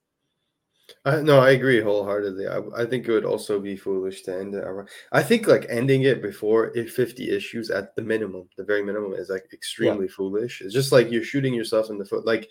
uh, 1.06 1.22
no, 1.22 1.40
I 1.40 1.52
agree 1.52 1.82
wholeheartedly. 1.82 2.48
I, 2.48 2.62
I 2.76 2.86
think 2.86 3.08
it 3.08 3.12
would 3.12 3.26
also 3.26 3.60
be 3.60 3.76
foolish 3.76 4.24
to 4.24 4.38
end 4.38 4.56
it. 4.56 4.66
I 5.12 5.24
think 5.24 5.48
like 5.48 5.66
ending 5.70 6.04
it 6.04 6.22
before 6.22 6.76
it 6.78 6.90
50 6.90 7.30
issues 7.30 7.72
at 7.72 7.96
the 7.96 8.02
minimum, 8.02 8.50
the 8.58 8.64
very 8.64 8.84
minimum 8.84 9.14
is 9.14 9.30
like 9.30 9.48
extremely 9.54 10.06
yeah. 10.06 10.16
foolish. 10.16 10.62
It's 10.62 10.74
just 10.74 10.92
like 10.92 11.12
you're 11.12 11.24
shooting 11.24 11.54
yourself 11.54 11.90
in 11.90 11.98
the 11.98 12.06
foot. 12.06 12.26
Like 12.26 12.50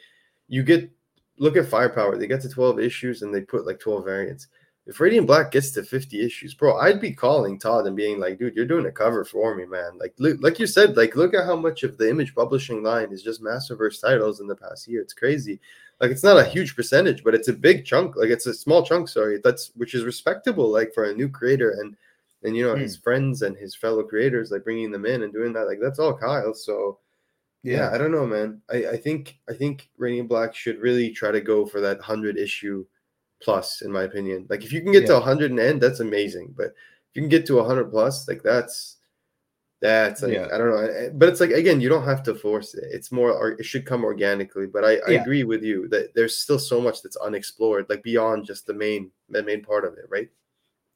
you 0.49 0.63
get 0.63 0.91
look 1.39 1.57
at 1.57 1.67
firepower. 1.67 2.17
They 2.17 2.27
get 2.27 2.41
to 2.43 2.49
12 2.49 2.81
issues 2.81 3.23
and 3.23 3.35
they 3.35 3.41
put 3.41 3.67
like 3.67 3.81
12 3.81 4.05
variants. 4.05 4.49
If 4.87 5.01
Radiant 5.01 5.27
Black 5.27 5.51
gets 5.51 5.71
to 5.73 5.83
50 5.83 6.21
issues, 6.21 6.53
bro, 6.53 6.77
I'd 6.77 7.01
be 7.01 7.13
calling 7.13 7.59
Todd 7.59 7.87
and 7.87 7.97
being 7.97 8.21
like, 8.21 8.39
dude, 8.39 8.55
you're 8.55 8.67
doing 8.67 8.85
a 8.85 8.93
cover 8.93 9.25
for 9.25 9.55
me, 9.55 9.65
man. 9.65 9.97
Like, 9.99 10.15
look, 10.19 10.43
like 10.43 10.59
you 10.59 10.67
said, 10.67 10.97
like, 10.97 11.17
look 11.17 11.33
at 11.33 11.47
how 11.47 11.57
much 11.57 11.85
of 11.85 11.97
the 11.97 12.11
image 12.11 12.35
publishing 12.35 12.83
line 12.83 13.11
is 13.11 13.23
just 13.23 13.43
Massiverse 13.43 13.99
titles 14.01 14.41
in 14.41 14.47
the 14.47 14.55
past 14.55 14.87
year. 14.87 15.01
It's 15.01 15.15
crazy. 15.15 15.59
Like, 16.01 16.11
it's 16.11 16.23
not 16.23 16.37
a 16.37 16.45
huge 16.45 16.77
percentage, 16.77 17.25
but 17.25 17.35
it's 17.35 17.49
a 17.49 17.53
big 17.55 17.87
chunk. 17.87 18.17
Like, 18.17 18.29
it's 18.29 18.47
a 18.47 18.53
small 18.53 18.85
chunk, 18.85 19.09
sorry. 19.09 19.41
That's 19.43 19.71
which 19.75 19.95
is 19.95 20.05
respectable, 20.05 20.71
like, 20.71 20.93
for 20.93 21.05
a 21.05 21.15
new 21.15 21.31
creator 21.31 21.71
and 21.81 21.97
and 22.43 22.55
you 22.55 22.63
know, 22.63 22.75
mm. 22.75 22.81
his 22.81 22.97
friends 22.97 23.41
and 23.41 23.57
his 23.57 23.75
fellow 23.75 24.03
creators, 24.03 24.51
like 24.51 24.65
bringing 24.65 24.91
them 24.91 25.07
in 25.07 25.23
and 25.23 25.33
doing 25.33 25.55
that. 25.55 25.67
Like, 25.67 25.79
that's 25.81 25.99
all 25.99 26.15
Kyle. 26.15 26.53
So, 26.53 26.99
yeah, 27.63 27.91
I 27.91 27.97
don't 27.97 28.13
know, 28.13 28.27
man. 28.27 28.61
I, 28.71 28.87
I 28.89 28.97
think 28.99 29.39
I 29.49 29.55
think 29.55 29.89
Radiant 29.97 30.29
Black 30.29 30.55
should 30.55 30.79
really 30.79 31.11
try 31.11 31.31
to 31.31 31.41
go 31.41 31.65
for 31.65 31.81
that 31.81 32.03
hundred 32.03 32.37
issue 32.37 32.85
plus, 33.45 33.83
in 33.83 33.93
my 33.93 34.03
opinion. 34.03 34.47
Like 34.49 34.65
if 34.65 34.73
you 34.73 34.81
can 34.81 34.93
get 34.93 35.03
yeah. 35.03 35.09
to 35.09 35.21
hundred 35.21 35.51
and 35.51 35.61
end, 35.61 35.81
that's 35.81 36.01
amazing. 36.01 36.55
But 36.57 36.67
if 36.67 37.15
you 37.15 37.23
can 37.23 37.29
get 37.29 37.47
to 37.47 37.63
hundred 37.63 37.91
plus, 37.91 38.27
like 38.27 38.43
that's 38.43 38.97
that's 39.81 40.23
like, 40.23 40.33
yeah. 40.33 40.49
I 40.53 40.57
don't 40.57 40.71
know. 40.71 41.11
But 41.15 41.29
it's 41.29 41.41
like 41.41 41.51
again, 41.51 41.81
you 41.81 41.89
don't 41.89 42.07
have 42.07 42.23
to 42.25 42.35
force 42.35 42.75
it. 42.75 42.85
It's 42.91 43.13
more 43.13 43.31
or 43.33 43.51
it 43.51 43.65
should 43.65 43.85
come 43.85 44.03
organically. 44.03 44.67
But 44.67 44.85
I, 44.85 44.93
I 45.07 45.11
yeah. 45.11 45.21
agree 45.23 45.45
with 45.45 45.63
you 45.63 45.89
that 45.89 46.15
there's 46.15 46.39
still 46.39 46.59
so 46.59 46.81
much 46.81 47.03
that's 47.03 47.17
unexplored, 47.17 47.87
like 47.91 48.03
beyond 48.03 48.47
just 48.47 48.67
the 48.67 48.75
main 48.75 49.11
the 49.29 49.43
main 49.43 49.63
part 49.63 49.85
of 49.85 49.95
it, 49.95 50.07
right? 50.09 50.31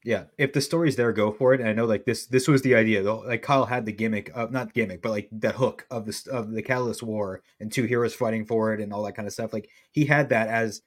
Yeah, 0.05 0.25
if 0.39 0.53
the 0.53 0.61
story's 0.61 0.97
there, 0.97 1.13
go 1.13 1.33
for 1.33 1.53
it. 1.53 1.61
And 1.61 1.69
I 1.69 1.73
know 1.73 1.85
like 1.85 2.05
this 2.05 2.27
this 2.27 2.49
was 2.49 2.63
the 2.63 2.75
idea 2.75 3.03
though. 3.03 3.19
Like 3.19 3.43
Kyle 3.43 3.67
had 3.67 3.85
the 3.85 3.93
gimmick 3.93 4.31
of 4.35 4.53
not 4.53 4.73
gimmick, 4.73 5.03
but 5.03 5.11
like 5.11 5.29
that 5.33 5.57
hook 5.57 5.87
of 5.91 6.07
the 6.07 6.31
of 6.31 6.53
the 6.53 6.63
Catalyst 6.63 7.03
War 7.03 7.43
and 7.61 7.71
two 7.71 7.85
heroes 7.85 8.15
fighting 8.15 8.47
for 8.47 8.73
it 8.73 8.81
and 8.81 8.93
all 8.93 9.03
that 9.03 9.17
kind 9.17 9.27
of 9.27 9.35
stuff. 9.35 9.53
Like 9.53 9.69
he 9.91 10.07
had 10.07 10.29
that 10.31 10.49
as 10.49 10.83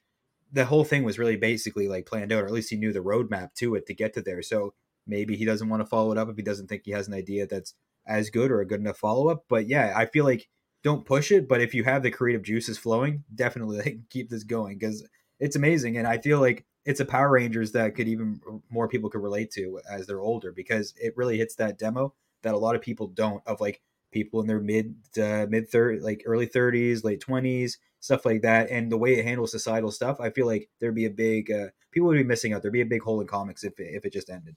the 0.52 0.66
whole 0.66 0.84
thing 0.84 1.04
was 1.04 1.20
really 1.20 1.38
basically 1.38 1.88
like 1.88 2.06
planned 2.06 2.32
out, 2.32 2.44
or 2.44 2.46
at 2.46 2.52
least 2.52 2.70
he 2.70 2.76
knew 2.76 2.92
the 2.92 3.00
roadmap 3.00 3.54
to 3.56 3.76
it 3.76 3.86
to 3.88 3.94
get 3.94 4.14
to 4.14 4.22
there. 4.22 4.42
So 4.42 4.74
maybe 5.08 5.36
he 5.36 5.46
doesn't 5.46 5.70
want 5.70 5.82
to 5.82 5.88
follow 5.88 6.12
it 6.12 6.18
up 6.18 6.30
if 6.30 6.36
he 6.36 6.44
doesn't 6.44 6.68
think 6.68 6.84
he 6.86 6.92
has 6.92 7.08
an 7.08 7.14
idea 7.14 7.48
that's 7.48 7.74
as 8.08 8.30
good 8.30 8.52
or 8.52 8.62
a 8.62 8.68
good 8.68 8.80
enough 8.80 8.98
follow 8.98 9.30
up. 9.30 9.46
But 9.48 9.68
yeah, 9.68 9.94
I 9.96 10.06
feel 10.06 10.26
like 10.26 10.48
don't 10.84 11.06
push 11.06 11.32
it. 11.32 11.48
But 11.48 11.62
if 11.62 11.74
you 11.74 11.84
have 11.84 12.04
the 12.04 12.12
creative 12.12 12.44
juices 12.44 12.78
flowing, 12.78 13.24
definitely 13.34 13.78
like, 13.86 14.00
keep 14.10 14.30
this 14.30 14.44
going 14.44 14.78
because 14.78 15.08
it's 15.40 15.56
amazing. 15.56 15.98
And 15.98 16.08
I 16.08 16.18
feel 16.18 16.40
like 16.40 16.66
it's 16.86 17.00
a 17.00 17.06
Power 17.06 17.30
Rangers 17.30 17.72
that 17.74 17.96
could 17.96 18.08
even 18.08 18.42
more 18.70 18.88
people 18.88 19.10
could 19.10 19.22
relate 19.22 19.52
to 19.52 19.80
as 19.90 20.08
they're 20.08 20.22
older 20.22 20.52
because 20.52 20.94
it 20.98 21.16
really 21.16 21.38
hits 21.38 21.56
that 21.56 21.78
demo 21.78 22.14
that 22.44 22.56
a 22.56 22.58
lot 22.58 22.76
of 22.76 22.82
people 22.82 23.08
don't 23.08 23.44
of 23.46 23.62
like 23.62 23.82
people 24.12 24.42
in 24.42 24.48
their 24.48 24.60
mid 24.60 24.96
uh, 25.18 25.46
mid 25.50 25.70
thirty 25.70 26.00
like 26.00 26.24
early 26.26 26.48
30s 26.48 27.04
late 27.04 27.22
20s 27.22 27.78
stuff 28.00 28.26
like 28.26 28.42
that. 28.42 28.70
And 28.70 28.92
the 28.92 28.98
way 28.98 29.14
it 29.16 29.26
handles 29.26 29.52
societal 29.52 29.92
stuff 29.92 30.20
i 30.20 30.30
feel 30.30 30.48
like 30.48 30.70
there'd 30.80 30.96
be 30.96 31.06
a 31.06 31.10
big 31.10 31.52
uh, 31.52 31.68
people 31.92 32.08
would 32.08 32.18
be 32.18 32.24
missing 32.24 32.54
out. 32.54 32.62
There'd 32.62 32.74
be 32.74 32.82
a 32.82 32.86
big 32.86 33.04
hole 33.04 33.22
in 33.22 33.28
comics 33.28 33.64
if 33.64 33.80
it, 33.80 33.94
if 33.94 34.06
it 34.06 34.14
just 34.14 34.30
ended. 34.30 34.56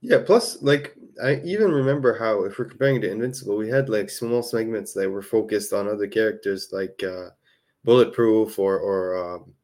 Yeah 0.00 0.18
plus 0.24 0.60
like 0.62 0.94
i 1.22 1.40
even 1.44 1.72
remember 1.72 2.18
how 2.18 2.44
if 2.44 2.58
we're 2.58 2.66
comparing 2.66 3.00
to 3.00 3.10
invincible 3.10 3.56
we 3.56 3.70
had 3.70 3.88
like 3.88 4.10
small 4.10 4.42
segments 4.42 4.92
that 4.92 5.08
were 5.08 5.22
focused 5.22 5.72
on 5.72 5.88
other 5.88 6.06
characters 6.06 6.68
like 6.72 7.02
uh 7.02 7.30
bulletproof 7.84 8.58
or 8.58 8.78
or 8.78 9.36
um, 9.36 9.54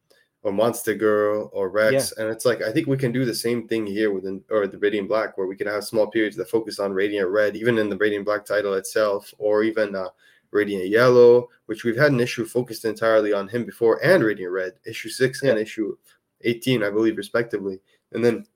or 0.43 0.53
Monster 0.53 0.95
Girl 0.95 1.51
or 1.53 1.69
Rex. 1.69 2.13
Yeah. 2.17 2.23
And 2.23 2.33
it's 2.33 2.45
like 2.45 2.63
I 2.63 2.73
think 2.73 2.87
we 2.87 2.97
can 2.97 3.13
do 3.13 3.25
the 3.25 3.35
same 3.35 3.69
thing 3.69 3.87
here 3.87 4.13
within 4.13 4.43
or 4.51 4.67
the 4.67 4.79
Radiant 4.79 5.09
Black, 5.09 5.37
where 5.37 5.47
we 5.47 5.57
can 5.57 5.67
have 5.67 5.85
small 5.85 6.07
periods 6.07 6.37
that 6.37 6.51
focus 6.51 6.79
on 6.79 6.93
Radiant 6.93 7.29
Red, 7.29 7.57
even 7.57 7.79
in 7.79 7.89
the 7.89 7.97
Radiant 7.97 8.25
Black 8.25 8.45
title 8.45 8.75
itself, 8.75 9.33
or 9.39 9.63
even 9.63 9.95
uh, 9.95 10.09
Radiant 10.51 10.89
Yellow, 10.89 11.49
which 11.67 11.85
we've 11.85 11.97
had 11.97 12.13
an 12.13 12.21
issue 12.21 12.47
focused 12.47 12.85
entirely 12.85 13.33
on 13.33 13.49
him 13.49 13.65
before, 13.65 14.03
and 14.05 14.25
Radiant 14.25 14.53
Red, 14.53 14.73
issue 14.87 15.09
six 15.09 15.43
yeah. 15.43 15.51
and 15.51 15.59
issue 15.59 15.97
18, 16.43 16.83
I 16.83 16.91
believe, 16.91 17.17
respectively. 17.17 17.79
And 18.13 18.25
then 18.25 18.47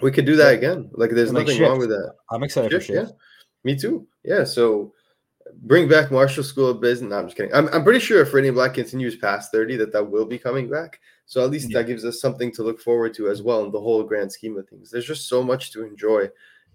we 0.00 0.10
could 0.10 0.26
do 0.26 0.36
that 0.36 0.50
yeah. 0.50 0.58
again. 0.58 0.90
Like 0.92 1.10
there's 1.10 1.32
nothing 1.32 1.60
wrong 1.60 1.78
with 1.78 1.90
that. 1.90 2.14
I'm 2.30 2.42
excited 2.42 2.70
Shift, 2.70 2.86
for 2.86 2.92
Shift. 2.92 3.10
Yeah. 3.10 3.16
Me 3.64 3.76
too. 3.76 4.06
Yeah. 4.24 4.44
So 4.44 4.92
bring 5.62 5.88
back 5.88 6.10
Marshall 6.10 6.44
School 6.44 6.68
of 6.70 6.80
Business. 6.80 7.10
No, 7.10 7.18
I'm 7.18 7.26
just 7.26 7.36
kidding. 7.36 7.54
I'm, 7.54 7.68
I'm 7.68 7.84
pretty 7.84 8.00
sure 8.00 8.20
if 8.22 8.32
Radiant 8.32 8.56
Black 8.56 8.74
continues 8.74 9.16
past 9.16 9.52
30, 9.52 9.76
that 9.76 9.92
that 9.92 10.10
will 10.10 10.26
be 10.26 10.38
coming 10.38 10.68
back. 10.68 11.00
So 11.26 11.42
at 11.44 11.50
least 11.50 11.70
yeah. 11.70 11.78
that 11.78 11.86
gives 11.86 12.04
us 12.04 12.20
something 12.20 12.52
to 12.52 12.62
look 12.62 12.80
forward 12.80 13.14
to 13.14 13.28
as 13.28 13.42
well 13.42 13.64
in 13.64 13.70
the 13.70 13.80
whole 13.80 14.02
grand 14.02 14.32
scheme 14.32 14.56
of 14.56 14.68
things. 14.68 14.90
There's 14.90 15.06
just 15.06 15.28
so 15.28 15.42
much 15.42 15.72
to 15.72 15.84
enjoy 15.84 16.28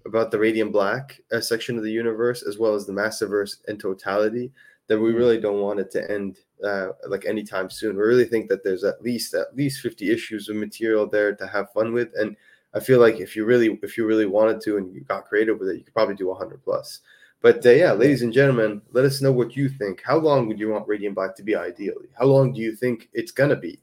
about 0.06 0.32
the 0.32 0.40
Radiant 0.40 0.72
Black 0.72 1.20
uh, 1.32 1.42
section 1.42 1.78
of 1.78 1.84
the 1.84 1.92
universe, 1.92 2.44
as 2.44 2.58
well 2.58 2.74
as 2.74 2.86
the 2.86 2.94
Massiverse 2.94 3.58
in 3.68 3.78
totality, 3.78 4.52
that 4.88 5.00
we 5.00 5.10
mm-hmm. 5.10 5.18
really 5.18 5.40
don't 5.40 5.62
want 5.62 5.80
it 5.80 5.92
to 5.92 6.10
end 6.10 6.40
uh, 6.64 6.90
like 7.08 7.26
anytime 7.26 7.70
soon. 7.70 7.98
We 7.98 8.04
really 8.04 8.26
think 8.26 8.50
that 8.50 8.64
there's 8.64 8.84
at 8.84 9.02
least 9.02 9.34
at 9.34 9.56
least 9.56 9.82
50 9.82 10.12
issues 10.12 10.50
of 10.50 10.56
material 10.56 11.08
there 11.08 11.36
to 11.36 11.48
have 11.48 11.72
fun 11.74 11.94
with, 11.94 12.10
and 12.16 12.36
I 12.74 12.80
feel 12.80 13.00
like 13.00 13.20
if 13.20 13.36
you 13.36 13.46
really 13.46 13.78
if 13.84 13.98
you 13.98 14.06
really 14.06 14.26
wanted 14.26 14.62
to 14.62 14.78
and 14.78 14.94
you 14.94 15.02
got 15.02 15.26
creative 15.26 15.60
with 15.60 15.70
it, 15.70 15.78
you 15.78 15.84
could 15.84 15.94
probably 15.94 16.16
do 16.16 16.28
100 16.28 16.64
plus. 16.64 17.02
But 17.42 17.66
uh, 17.66 17.72
yeah, 17.72 17.94
ladies 17.94 18.24
and 18.24 18.34
gentlemen, 18.34 18.82
let 18.92 19.06
us 19.06 19.22
know 19.22 19.32
what 19.32 19.56
you 19.56 19.70
think. 19.70 20.02
How 20.04 20.18
long 20.18 20.48
would 20.48 20.60
you 20.60 20.70
want 20.70 20.88
Radiant 20.88 21.16
Black 21.16 21.36
to 21.36 21.44
be 21.44 21.56
ideally? 21.56 22.08
How 22.18 22.26
long 22.26 22.52
do 22.52 22.62
you 22.62 22.76
think 22.76 23.10
it's 23.14 23.32
gonna 23.32 23.56
be? 23.56 23.80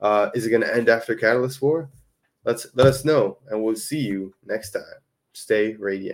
Uh, 0.00 0.30
is 0.34 0.46
it 0.46 0.50
gonna 0.50 0.66
end 0.66 0.88
after 0.88 1.14
Catalyst 1.14 1.60
War? 1.62 1.90
Let's 2.44 2.66
let 2.74 2.86
us 2.86 3.04
know, 3.04 3.38
and 3.48 3.62
we'll 3.62 3.76
see 3.76 4.00
you 4.00 4.34
next 4.44 4.70
time. 4.70 4.82
Stay 5.32 5.74
radiant. 5.74 6.12